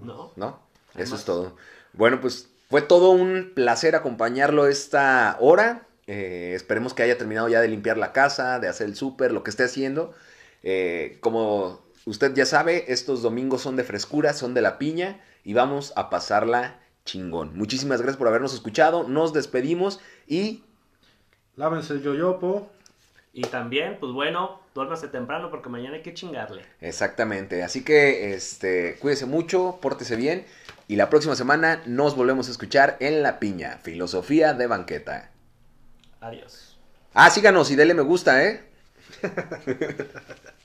[0.03, 0.32] ¿No?
[0.36, 0.59] ¿No?
[0.95, 1.55] Eso es todo.
[1.93, 5.88] Bueno, pues fue todo un placer acompañarlo esta hora.
[6.07, 9.43] Eh, esperemos que haya terminado ya de limpiar la casa, de hacer el súper, lo
[9.43, 10.13] que esté haciendo.
[10.63, 15.53] Eh, como usted ya sabe, estos domingos son de frescura, son de la piña y
[15.53, 17.58] vamos a pasarla chingón.
[17.58, 19.08] Muchísimas gracias por habernos escuchado.
[19.08, 20.64] Nos despedimos y
[21.56, 22.72] Lávense el yoyopo.
[23.34, 26.66] Y también, pues bueno, duérmase temprano porque mañana hay que chingarle.
[26.82, 27.64] exactamente.
[27.64, 30.45] Así que este, cuídese mucho, pórtese bien
[30.89, 35.32] y la próxima semana nos volvemos a escuchar en La Piña, Filosofía de Banqueta.
[36.20, 36.78] Adiós.
[37.14, 38.64] Ah, síganos y denle me gusta, ¿eh?